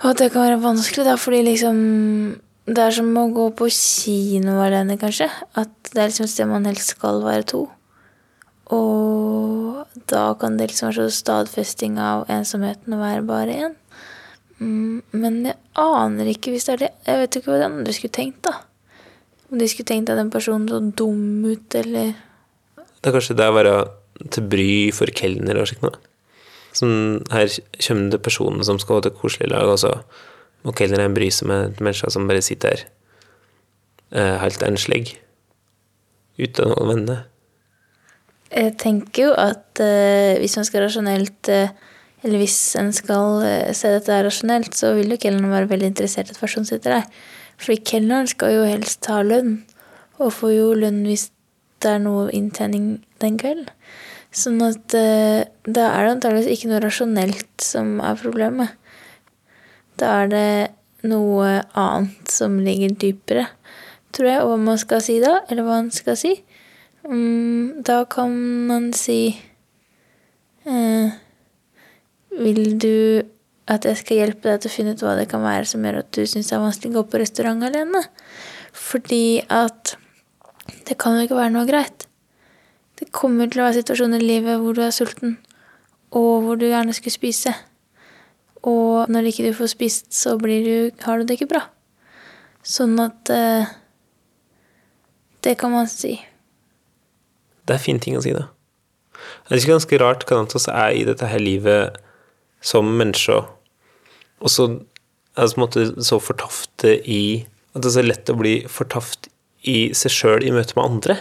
Og 0.00 0.06
at 0.12 0.22
det 0.22 0.30
kan 0.32 0.46
være 0.46 0.62
vanskelig, 0.62 1.04
da, 1.04 1.18
fordi 1.20 1.42
liksom 1.50 1.76
Det 2.70 2.78
er 2.78 2.92
som 2.94 3.08
å 3.18 3.24
gå 3.34 3.48
på 3.56 3.66
kino 3.74 4.60
alene, 4.62 4.94
kanskje. 5.00 5.26
At 5.58 5.79
det 5.92 6.00
er 6.00 6.10
liksom 6.10 6.26
et 6.26 6.32
sted 6.32 6.48
man 6.50 6.68
helst 6.68 6.94
skal 6.94 7.22
være 7.24 7.46
to. 7.52 7.64
Og 8.70 9.86
da 10.10 10.30
kan 10.38 10.58
det 10.58 10.70
liksom 10.70 10.90
være 10.90 11.08
så 11.08 11.20
stadfesting 11.22 11.98
av 12.02 12.28
ensomheten 12.30 12.94
å 12.94 13.00
være 13.00 13.26
bare 13.26 13.56
én. 13.66 13.76
Mm, 14.60 15.00
men 15.16 15.38
jeg 15.48 15.56
aner 15.80 16.28
ikke 16.30 16.52
hvis 16.54 16.68
det 16.68 16.74
er 16.74 16.82
det. 16.84 16.90
Jeg 17.08 17.22
vet 17.22 17.38
ikke 17.38 17.50
hva 17.50 17.62
de 17.62 17.68
andre 17.70 17.94
skulle 17.96 18.14
tenkt, 18.14 18.42
da. 18.46 18.60
Om 19.50 19.58
de 19.58 19.68
skulle 19.70 19.88
tenkt 19.88 20.12
at 20.12 20.20
den 20.20 20.30
personen 20.30 20.68
så 20.70 20.78
dum 20.78 21.42
ut, 21.48 21.74
eller 21.74 22.14
Det 23.00 23.08
er 23.08 23.16
kanskje 23.16 23.36
det 23.36 23.48
å 23.48 23.56
være 23.56 23.74
til 24.30 24.46
bry 24.52 24.70
for 24.92 25.10
kelner 25.16 25.58
og 25.58 25.70
slikt 25.70 25.86
noe. 25.86 25.96
Som 26.76 26.90
her 27.32 27.50
kommer 27.80 28.12
det 28.12 28.22
personer 28.22 28.62
som 28.68 28.78
skal 28.78 29.00
ha 29.00 29.06
til 29.06 29.16
koselig 29.16 29.48
lag, 29.50 29.66
og 29.66 29.80
så 29.80 29.94
må 30.62 30.74
kelneren 30.76 31.16
bry 31.16 31.30
seg 31.32 31.48
med 31.48 31.80
mennesker 31.80 32.12
som 32.12 32.28
bare 32.28 32.44
sitter 32.44 32.76
her 32.76 32.84
eh, 34.12 34.36
helt 34.44 34.62
enslig, 34.62 35.16
uten 36.40 36.74
å 36.74 36.86
vende. 36.88 37.20
Jeg 38.50 38.74
tenker 38.82 39.28
jo 39.28 39.34
at 39.38 39.80
eh, 39.82 40.38
hvis 40.40 40.56
man 40.58 40.66
skal 40.66 40.82
rasjonelt 40.82 41.50
eh, 41.54 41.70
Eller 42.26 42.42
hvis 42.42 42.74
en 42.76 42.90
skal 42.92 43.44
eh, 43.46 43.70
se 43.76 43.92
dette 43.94 44.16
rasjonelt, 44.26 44.74
så 44.76 44.90
vil 44.98 45.14
jo 45.14 45.20
kelneren 45.22 45.54
være 45.54 45.70
veldig 45.70 45.92
interessert 45.92 46.28
i 46.28 46.34
at 46.34 46.40
personen 46.42 46.68
sitter 46.68 46.98
der. 46.98 47.06
Fordi 47.60 47.78
kelneren 47.86 48.28
skal 48.28 48.56
jo 48.58 48.66
helst 48.68 49.06
ha 49.08 49.22
lønn, 49.24 49.62
og 50.20 50.34
får 50.36 50.52
jo 50.52 50.66
lønn 50.82 51.00
hvis 51.06 51.30
det 51.80 51.94
er 51.94 52.02
noe 52.04 52.26
inntjening 52.36 52.98
den 53.22 53.38
kvelden. 53.40 53.70
Sånn 54.30 54.60
at 54.62 54.94
eh, 54.94 55.46
da 55.66 55.86
er 55.90 56.04
det 56.04 56.12
antageligvis 56.16 56.52
ikke 56.54 56.70
noe 56.70 56.82
rasjonelt 56.84 57.64
som 57.64 57.96
er 58.04 58.20
problemet. 58.20 58.76
Da 59.98 60.12
er 60.22 60.30
det 60.30 60.50
noe 61.08 61.62
annet 61.78 62.30
som 62.30 62.58
ligger 62.62 62.94
dypere, 63.00 63.48
tror 64.14 64.30
jeg, 64.30 64.46
hva 64.46 64.56
man 64.60 64.80
skal 64.80 65.02
si 65.04 65.18
da, 65.22 65.40
eller 65.48 65.66
hva 65.66 65.80
man 65.82 65.92
skal 65.94 66.18
si. 66.18 66.34
Um, 67.04 67.80
da 67.86 68.02
kan 68.12 68.34
man 68.68 68.90
si 68.92 69.32
uh, 70.68 71.08
Vil 72.36 72.74
du 72.76 73.22
at 73.70 73.86
jeg 73.88 73.96
skal 74.02 74.18
hjelpe 74.18 74.50
deg 74.50 74.60
til 74.60 74.68
å 74.68 74.74
finne 74.74 74.92
ut 74.92 75.02
hva 75.06 75.14
det 75.16 75.24
kan 75.30 75.40
være 75.40 75.64
som 75.70 75.86
gjør 75.86 76.02
at 76.02 76.10
du 76.12 76.26
syns 76.28 76.50
det 76.50 76.58
er 76.58 76.60
vanskelig 76.60 76.90
å 76.92 76.98
gå 76.98 77.04
på 77.08 77.20
restaurant 77.22 77.64
alene? 77.64 78.02
Fordi 78.76 79.40
at 79.48 79.94
det 80.88 80.98
kan 81.00 81.16
jo 81.16 81.24
ikke 81.24 81.38
være 81.38 81.54
noe 81.54 81.68
greit. 81.68 82.06
Det 83.00 83.08
kommer 83.16 83.48
til 83.48 83.62
å 83.62 83.68
være 83.68 83.80
situasjoner 83.80 84.20
i 84.20 84.28
livet 84.28 84.60
hvor 84.60 84.76
du 84.76 84.82
er 84.84 84.92
sulten, 84.94 85.38
og 86.12 86.44
hvor 86.44 86.60
du 86.60 86.66
gjerne 86.68 86.94
skulle 86.96 87.16
spise. 87.16 87.54
Og 88.68 89.08
når 89.08 89.30
ikke 89.30 89.46
du 89.46 89.56
får 89.56 89.72
spist, 89.72 90.10
så 90.12 90.36
du, 90.36 90.90
har 91.06 91.18
du 91.18 91.24
det 91.24 91.38
ikke 91.38 91.52
bra. 91.54 91.62
Sånn 92.66 92.98
at 93.00 93.30
eh, 93.32 93.70
Det 95.44 95.56
kan 95.60 95.72
man 95.72 95.88
si. 95.88 96.18
Det 97.66 97.76
er 97.76 97.82
fin 97.82 98.00
ting 98.02 98.18
å 98.18 98.24
si, 98.24 98.34
da. 98.36 98.48
Det 99.46 99.54
er 99.54 99.60
ikke 99.60 99.74
ganske 99.74 100.00
rart 100.00 100.26
hva 100.28 100.42
vi 100.44 100.60
er 100.72 100.94
i 100.96 101.06
dette 101.08 101.28
her 101.28 101.42
livet 101.42 101.98
som 102.60 102.88
mennesker, 102.98 103.46
og 104.40 104.52
så 104.52 104.66
er 105.38 105.48
det 105.74 106.04
så 106.04 106.18
fortafte 106.20 106.96
i 107.08 107.46
At 107.70 107.84
det 107.84 107.86
er 107.92 107.94
så 107.94 108.02
lett 108.02 108.30
å 108.32 108.34
bli 108.34 108.54
fortaft 108.66 109.28
i 109.62 109.92
seg 109.94 110.10
sjøl 110.10 110.42
i 110.42 110.50
møte 110.50 110.74
med 110.74 110.88
andre. 110.88 111.14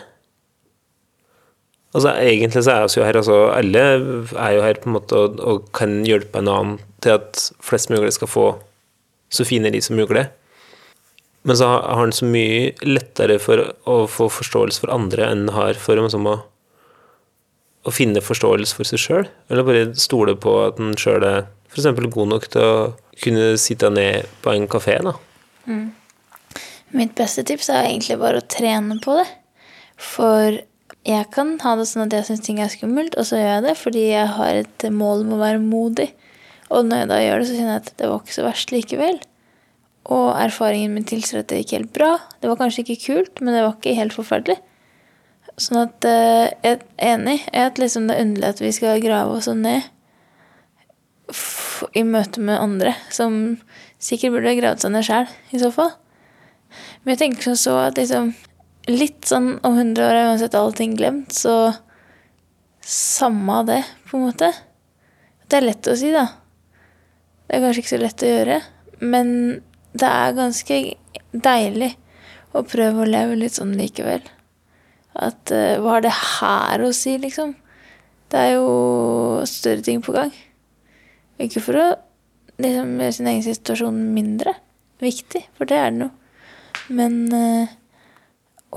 Altså 1.94 2.16
Egentlig 2.18 2.64
så 2.66 2.72
er 2.74 2.88
vi 2.88 2.96
jo 2.98 3.06
her, 3.06 3.20
altså 3.20 3.38
alle 3.54 3.84
er 3.86 4.56
jo 4.56 4.64
her 4.66 4.80
på 4.82 4.90
en 4.90 4.96
måte 4.96 5.14
og, 5.18 5.38
og 5.38 5.70
kan 5.78 6.00
hjelpe 6.08 6.42
en 6.42 6.50
annen 6.50 6.80
til 7.06 7.20
at 7.20 7.44
flest 7.62 7.94
mulig 7.94 8.16
skal 8.18 8.32
få 8.32 8.48
så 9.30 9.46
fine 9.46 9.70
liv 9.70 9.86
som 9.86 10.00
mulig. 10.00 10.26
Men 11.48 11.58
så 11.58 11.68
har 11.72 12.00
han 12.02 12.12
så 12.16 12.28
mye 12.28 12.74
lettere 12.84 13.40
for 13.40 13.62
å 13.88 14.02
få 14.12 14.28
forståelse 14.34 14.84
for 14.84 14.92
andre 14.94 15.30
enn 15.30 15.46
han 15.48 15.56
har 15.56 15.80
for 15.80 16.00
liksom, 16.00 16.28
å, 16.28 16.36
å 17.88 17.94
finne 17.96 18.24
forståelse 18.24 18.76
for 18.76 18.90
seg 18.90 19.02
sjøl. 19.02 19.30
Eller 19.48 19.68
bare 19.68 19.86
stole 19.96 20.36
på 20.36 20.58
at 20.66 20.82
han 20.82 20.98
sjøl 21.00 21.24
er 21.24 21.48
f.eks. 21.72 21.88
god 22.10 22.34
nok 22.34 22.50
til 22.52 22.66
å 22.66 22.76
kunne 23.24 23.54
sitte 23.62 23.92
ned 23.94 24.28
på 24.44 24.54
en 24.54 24.68
kafé. 24.72 25.00
da. 25.06 25.16
Mitt 26.96 27.14
beste 27.16 27.46
tips 27.46 27.70
er 27.70 27.86
egentlig 27.86 28.18
bare 28.20 28.42
å 28.42 28.50
trene 28.50 28.98
på 29.04 29.20
det. 29.20 29.28
For 30.00 30.60
jeg 31.08 31.28
kan 31.34 31.56
ha 31.64 31.76
det 31.80 31.88
sånn 31.88 32.08
at 32.08 32.16
jeg 32.16 32.28
syns 32.28 32.44
ting 32.46 32.60
er 32.64 32.72
skummelt, 32.72 33.16
og 33.20 33.28
så 33.28 33.40
gjør 33.40 33.52
jeg 33.54 33.66
det 33.68 33.76
fordi 33.80 34.06
jeg 34.10 34.32
har 34.36 34.62
et 34.64 34.88
mål 34.92 35.26
om 35.26 35.36
å 35.38 35.44
være 35.44 35.64
modig. 35.64 36.10
Og 36.70 36.86
når 36.86 37.04
jeg 37.04 37.10
da 37.12 37.20
gjør 37.24 37.42
det, 37.42 37.50
så 37.50 37.58
kjenner 37.58 37.76
jeg 37.76 37.84
at 37.84 37.94
det 37.98 38.10
var 38.10 38.24
ikke 38.24 38.36
så 38.36 38.46
verst 38.46 38.74
likevel. 38.74 39.20
Og 40.10 40.34
erfaringen 40.34 40.96
min 40.96 41.06
tilsier 41.08 41.44
at 41.44 41.52
det 41.52 41.62
gikk 41.62 41.76
helt 41.78 41.94
bra. 41.94 42.16
Det 42.42 42.50
var 42.50 42.60
kanskje 42.60 42.84
ikke 42.86 43.04
kult, 43.06 43.42
men 43.44 43.54
det 43.54 43.64
var 43.66 43.78
ikke 43.78 43.98
helt 43.98 44.16
forferdelig. 44.16 44.58
Sånn 45.60 45.82
at 45.82 46.06
eh, 46.08 46.50
jeg 46.64 46.78
er 46.80 47.16
enig 47.16 47.40
i 47.52 47.64
at 47.66 47.80
liksom 47.82 48.08
det 48.08 48.16
er 48.16 48.26
underlig 48.26 48.50
at 48.54 48.62
vi 48.64 48.72
skal 48.76 49.02
grave 49.04 49.36
oss 49.36 49.50
så 49.50 49.56
ned 49.58 49.90
i 51.96 52.04
møte 52.08 52.42
med 52.42 52.58
andre, 52.60 52.94
som 53.14 53.60
sikkert 54.02 54.34
burde 54.38 54.56
gravd 54.58 54.84
seg 54.84 54.94
ned 54.94 55.06
sjæl, 55.06 55.28
i 55.54 55.62
så 55.62 55.70
fall. 55.74 55.92
Men 57.04 57.14
jeg 57.14 57.22
tenker 57.24 57.50
som 57.50 57.60
så 57.60 57.76
at 57.88 58.00
liksom 58.00 58.34
Litt 58.90 59.28
sånn 59.28 59.60
om 59.68 59.76
100 59.76 60.02
år 60.02 60.18
er 60.18 60.28
uansett 60.32 60.56
allting 60.58 60.96
glemt, 60.98 61.36
så 61.36 61.76
samme 62.82 63.60
det, 63.68 63.84
på 64.10 64.18
en 64.18 64.24
måte. 64.24 64.48
Det 65.46 65.60
er 65.60 65.66
lett 65.68 65.90
å 65.92 65.94
si, 66.00 66.10
da. 66.10 66.24
Det 67.46 67.60
er 67.60 67.66
kanskje 67.68 67.84
ikke 67.84 67.92
så 67.92 68.00
lett 68.02 68.24
å 68.26 68.32
gjøre, 68.32 68.58
men 69.04 69.30
det 69.98 70.10
er 70.10 70.38
ganske 70.38 70.82
deilig 71.34 71.94
å 72.54 72.64
prøve 72.66 73.04
å 73.04 73.10
leve 73.10 73.38
litt 73.38 73.58
sånn 73.58 73.74
likevel. 73.78 74.22
At 75.20 75.52
uh, 75.54 75.80
hva 75.82 75.98
har 75.98 76.06
det 76.06 76.14
her 76.14 76.84
å 76.86 76.92
si, 76.96 77.16
liksom? 77.22 77.56
Det 78.30 78.40
er 78.40 78.56
jo 78.60 79.42
større 79.50 79.84
ting 79.86 80.04
på 80.06 80.14
gang. 80.14 80.32
Ikke 81.42 81.64
for 81.66 81.80
å 81.80 81.88
liksom, 82.62 82.96
gjøre 83.00 83.16
sin 83.18 83.30
egen 83.32 83.46
situasjon 83.46 84.02
mindre 84.14 84.54
viktig, 85.02 85.46
for 85.58 85.70
det 85.70 85.80
er 85.80 85.94
den 85.94 86.06
jo. 86.08 86.10
Men 86.94 87.20
uh, 87.34 87.72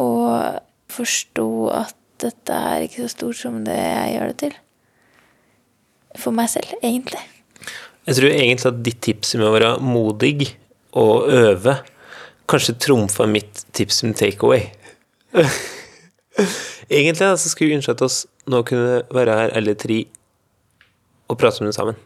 å 0.01 0.09
forstå 0.92 1.48
at 1.75 1.98
dette 2.22 2.55
er 2.55 2.87
ikke 2.87 3.05
så 3.05 3.12
stort 3.12 3.40
som 3.40 3.62
det 3.66 3.77
jeg 3.77 4.16
gjør 4.16 4.33
det 4.33 4.38
til. 4.44 4.59
For 6.20 6.37
meg 6.37 6.51
selv, 6.53 6.72
egentlig. 6.85 7.20
Jeg 8.07 8.18
tror 8.18 8.35
egentlig 8.35 8.68
at 8.68 8.83
ditt 8.85 9.01
tips 9.05 9.37
med 9.38 9.46
å 9.48 9.55
være 9.55 9.72
modig 9.85 10.53
og 10.98 11.28
øve 11.33 11.78
kanskje 12.50 12.76
trumfa 12.83 13.26
mitt 13.26 13.64
tips 13.72 14.02
om 14.05 14.14
takeaway. 14.16 14.66
egentlig 16.92 17.22
da, 17.22 17.37
så 17.37 17.48
skulle 17.48 17.72
vi 17.72 17.78
ønske 17.78 17.94
at 17.94 18.05
oss 18.05 18.22
nå 18.50 18.62
kunne 18.68 19.02
være 19.14 19.37
her 19.38 19.55
alle 19.57 19.74
tre 19.78 20.02
og 21.31 21.38
prate 21.40 21.62
om 21.62 21.70
det 21.70 21.76
sammen. 21.76 21.96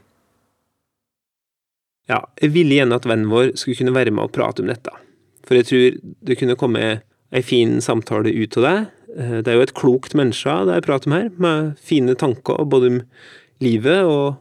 Ja, 2.07 2.21
jeg 2.39 2.53
ville 2.55 2.77
gjerne 2.79 3.01
at 3.01 3.09
vennen 3.09 3.31
vår 3.33 3.57
skulle 3.59 3.81
kunne 3.81 3.97
være 3.97 4.13
med 4.15 4.29
og 4.29 4.35
prate 4.35 4.63
om 4.63 4.71
dette. 4.71 4.93
For 5.47 5.59
jeg 5.59 5.67
tror 5.67 5.99
det 6.29 6.39
kunne 6.39 6.59
komme 6.59 6.85
ei 7.35 7.43
fin 7.43 7.81
samtale 7.83 8.31
ut 8.31 8.57
av 8.61 8.67
det. 8.67 8.77
Eh, 9.19 9.39
Det 9.43 9.51
er 9.51 9.59
jo 9.59 9.67
et 9.67 9.75
klokt 9.75 10.15
menneske 10.15 10.55
det 10.67 10.79
jeg 10.79 10.87
prater 10.87 11.11
om 11.11 11.17
her, 11.17 11.31
med 11.39 11.77
fine 11.83 12.15
tanker 12.15 12.65
både 12.65 12.87
om 12.93 13.01
livet 13.61 14.05
og 14.05 14.37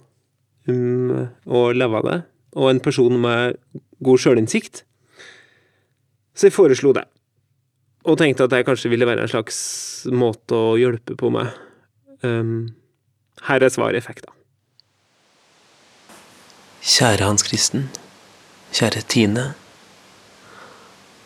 om 0.69 1.29
å 1.45 1.71
leve 1.73 2.01
det, 2.05 2.19
og 2.55 2.69
en 2.71 2.79
person 2.83 3.19
med 3.21 3.57
god 4.03 4.21
sjølinnsikt. 4.23 4.83
Så 6.35 6.49
jeg 6.49 6.55
foreslo 6.55 6.93
det, 6.95 7.05
og 8.05 8.17
tenkte 8.19 8.47
at 8.47 8.53
det 8.53 8.65
kanskje 8.67 8.91
ville 8.91 9.07
være 9.07 9.25
en 9.25 9.31
slags 9.31 9.57
måte 10.11 10.55
å 10.55 10.75
hjelpe 10.79 11.17
på 11.19 11.31
med. 11.33 11.51
Um, 12.23 12.75
her 13.47 13.63
er 13.63 13.71
svaret 13.73 13.99
jeg 13.99 14.07
fikk, 14.07 14.25
da. 14.25 14.33
Kjære 16.85 17.25
Hans 17.25 17.43
Kristen, 17.43 17.87
kjære 18.75 19.01
Tine. 19.09 19.45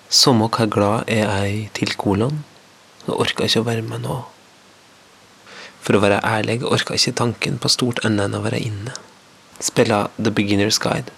Som 0.10 0.42
er 0.46 0.70
glad 0.72 1.10
er 1.12 1.28
jeg 1.28 1.70
til 1.78 1.94
kolon, 1.96 2.46
Jeg 3.08 3.15
orker 3.18 3.48
ikke 3.48 3.62
å 3.62 3.65
være 3.65 3.82
med 3.82 4.04
nå. 4.06 4.15
For 5.82 5.98
å 5.98 6.02
være 6.04 6.20
ærlig 6.22 6.60
jeg 6.62 7.00
ikke 7.00 7.18
tanken 7.18 7.58
på 7.58 7.70
stort 7.70 8.04
annet 8.06 8.28
enn 8.28 8.38
å 8.38 8.44
være 8.44 8.60
inne. 8.62 8.94
Spille 9.60 10.08
The 10.15 10.32
Beginner's 10.32 10.80
Guide. 10.80 11.12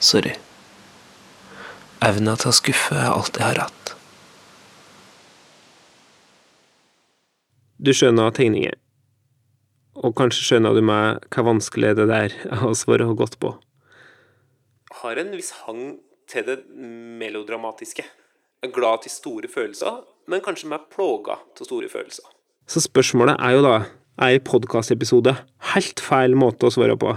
Sorry. 0.00 0.32
Evna 2.02 2.34
til 2.40 2.50
å 2.50 2.54
skuffe 2.56 2.96
er 2.96 3.12
alt 3.12 3.36
jeg 3.38 3.44
har 3.46 3.60
hatt. 3.66 3.92
Du 7.82 7.90
skjønner 7.94 8.32
tegninger, 8.34 8.74
og 9.98 10.14
kanskje 10.18 10.46
skjønner 10.46 10.74
du 10.74 10.80
meg 10.86 11.24
hva 11.34 11.44
vanskelig 11.50 11.92
det 11.98 12.08
der 12.08 12.34
er 12.48 12.64
å 12.64 12.72
svare 12.78 13.08
godt 13.18 13.36
på. 13.42 13.56
Har 15.02 15.18
en 15.18 15.32
viss 15.34 15.52
hang 15.66 15.98
til 16.30 16.46
det 16.46 16.60
melodramatiske. 16.72 18.04
Er 18.62 18.70
glad 18.72 19.02
til 19.04 19.12
store 19.12 19.50
følelser, 19.50 20.04
men 20.30 20.40
kanskje 20.44 20.70
mer 20.70 20.86
plaga 20.88 21.40
til 21.58 21.68
store 21.68 21.90
følelser. 21.90 22.24
Så 22.70 22.80
spørsmålet 22.86 23.36
er 23.42 23.56
jo 23.56 23.64
da 23.66 23.74
er 24.20 24.42
podkastepisode 24.44 25.34
helt 25.72 26.02
feil 26.02 26.36
måte 26.38 26.68
å 26.68 26.74
svare 26.74 26.96
på. 27.00 27.14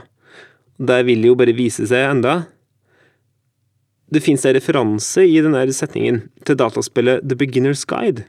Det 0.77 1.01
vil 1.08 1.25
jo 1.27 1.36
bare 1.39 1.55
vise 1.55 1.88
seg 1.88 2.10
enda. 2.10 2.45
Det 4.12 4.21
fins 4.23 4.45
en 4.45 4.55
referanse 4.55 5.23
i 5.25 5.39
denne 5.41 5.63
setningen 5.73 6.25
til 6.45 6.58
dataspillet 6.60 7.25
The 7.25 7.38
Beginner's 7.39 7.86
Guide. 7.89 8.27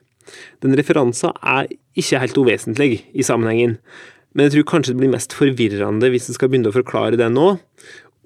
Den 0.62 0.74
referansen 0.79 1.35
er 1.42 1.68
ikke 1.98 2.20
helt 2.22 2.38
uvesentlig 2.38 2.90
i 3.14 3.26
sammenhengen, 3.26 3.76
men 4.35 4.46
jeg 4.46 4.57
tror 4.57 4.70
kanskje 4.72 4.94
det 4.94 5.02
blir 5.02 5.14
mest 5.14 5.37
forvirrende 5.37 6.11
hvis 6.12 6.29
jeg 6.29 6.38
skal 6.38 6.50
begynne 6.50 6.72
å 6.72 6.76
forklare 6.76 7.18
det 7.20 7.29
nå. 7.33 7.57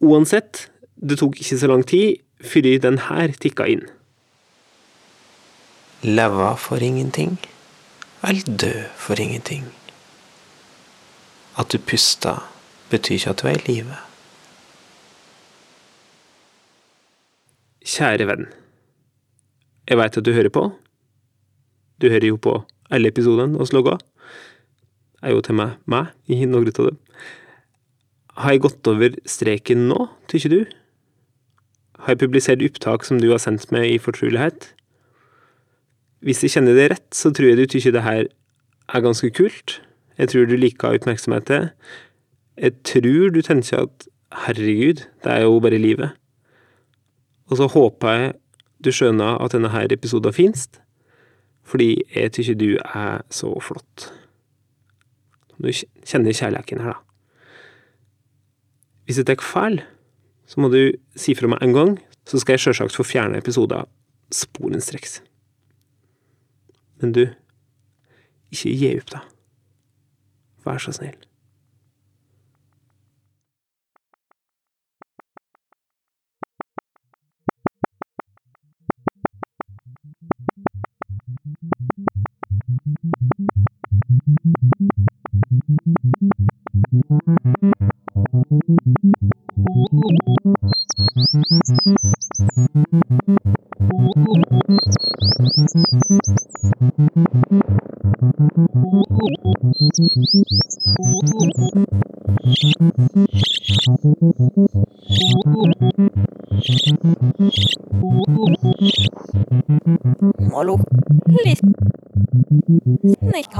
Uansett, 0.00 0.68
det 0.96 1.20
tok 1.20 1.40
ikke 1.40 1.58
så 1.60 1.70
lang 1.70 1.84
tid 1.86 2.22
før 2.40 2.70
den 2.80 3.02
her 3.10 3.34
tikka 3.36 3.68
inn. 3.68 3.84
Leve 6.00 6.54
for 6.56 6.80
ingenting, 6.80 7.36
eller 8.24 8.56
dø 8.56 8.72
for 8.96 9.20
ingenting. 9.20 9.68
At 11.60 11.74
du 11.74 11.78
puster, 11.84 12.40
betyr 12.88 13.18
ikke 13.18 13.32
at 13.34 13.42
du 13.42 13.48
er 13.50 13.58
i 13.58 13.64
live. 13.66 13.96
Kjære 17.84 18.28
venn. 18.30 18.46
Jeg 19.90 19.98
veit 20.00 20.16
at 20.16 20.24
du 20.24 20.32
hører 20.32 20.52
på. 20.54 20.70
Du 22.00 22.08
hører 22.08 22.30
jo 22.30 22.38
på 22.40 22.54
alle 22.88 23.10
episodene 23.12 23.60
hos 23.60 23.74
logga. 23.76 23.98
Er 25.20 25.34
jo 25.34 25.42
til 25.44 25.58
meg 25.58 25.76
meg 25.90 26.14
i 26.32 26.46
noen 26.48 26.70
av 26.70 26.78
dem. 26.78 27.00
Har 28.40 28.54
jeg 28.54 28.64
gått 28.64 28.88
over 28.88 29.18
streken 29.28 29.84
nå, 29.90 30.06
tykker 30.32 30.54
du? 30.54 30.60
Har 32.00 32.14
jeg 32.14 32.22
publisert 32.22 32.64
opptak 32.64 33.04
som 33.04 33.20
du 33.20 33.28
har 33.34 33.42
sendt 33.42 33.68
meg 33.74 33.90
i 33.90 34.00
fortrolighet? 34.00 34.70
Hvis 36.24 36.40
jeg 36.44 36.54
kjenner 36.54 36.78
det 36.78 36.88
rett, 36.94 37.08
så 37.12 37.34
tror 37.36 37.50
jeg 37.50 37.60
du 37.60 37.66
tykker 37.68 37.96
det 37.96 38.06
her 38.06 38.24
er 38.30 39.04
ganske 39.04 39.28
kult. 39.36 39.80
Jeg 40.20 40.28
tror 40.28 40.44
du 40.44 40.56
liker 40.58 40.98
oppmerksomheten. 40.98 41.70
Jeg 42.60 42.72
tror 42.84 43.30
du 43.32 43.40
tenker 43.40 43.86
at 43.86 44.08
herregud, 44.44 45.06
det 45.24 45.32
er 45.32 45.46
jo 45.46 45.60
bare 45.64 45.80
livet. 45.80 46.10
Og 47.48 47.56
så 47.56 47.66
håper 47.72 48.16
jeg 48.18 48.34
du 48.84 48.92
skjønner 48.92 49.40
at 49.40 49.52
denne 49.56 49.72
her 49.72 49.92
episoden 49.92 50.32
fins, 50.32 50.68
fordi 51.64 52.02
jeg 52.14 52.32
tykker 52.36 52.58
du 52.60 52.68
er 52.84 53.24
så 53.32 53.52
flott. 53.64 54.10
Du 55.56 55.68
kjenner 55.72 56.36
kjærligheten 56.36 56.84
her, 56.84 56.92
da. 56.92 57.00
Hvis 59.04 59.18
jeg 59.18 59.26
tar 59.26 59.42
feil, 59.42 59.80
så 60.46 60.60
må 60.60 60.68
du 60.70 60.92
si 61.18 61.34
fra 61.34 61.48
meg 61.50 61.64
en 61.64 61.74
gang, 61.74 61.96
så 62.28 62.38
skal 62.38 62.54
jeg 62.54 62.64
sjølsagt 62.66 62.96
få 62.96 63.04
fjerne 63.08 63.40
episoden 63.40 63.88
sporenstreks. 64.30 65.18
Men 67.00 67.12
du, 67.16 67.24
ikke 68.52 68.76
gi 68.76 68.94
opp, 69.00 69.10
da. 69.16 69.26
Så 70.64 70.92
snill. 70.92 71.29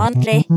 Snikkhandlig. 0.01 0.50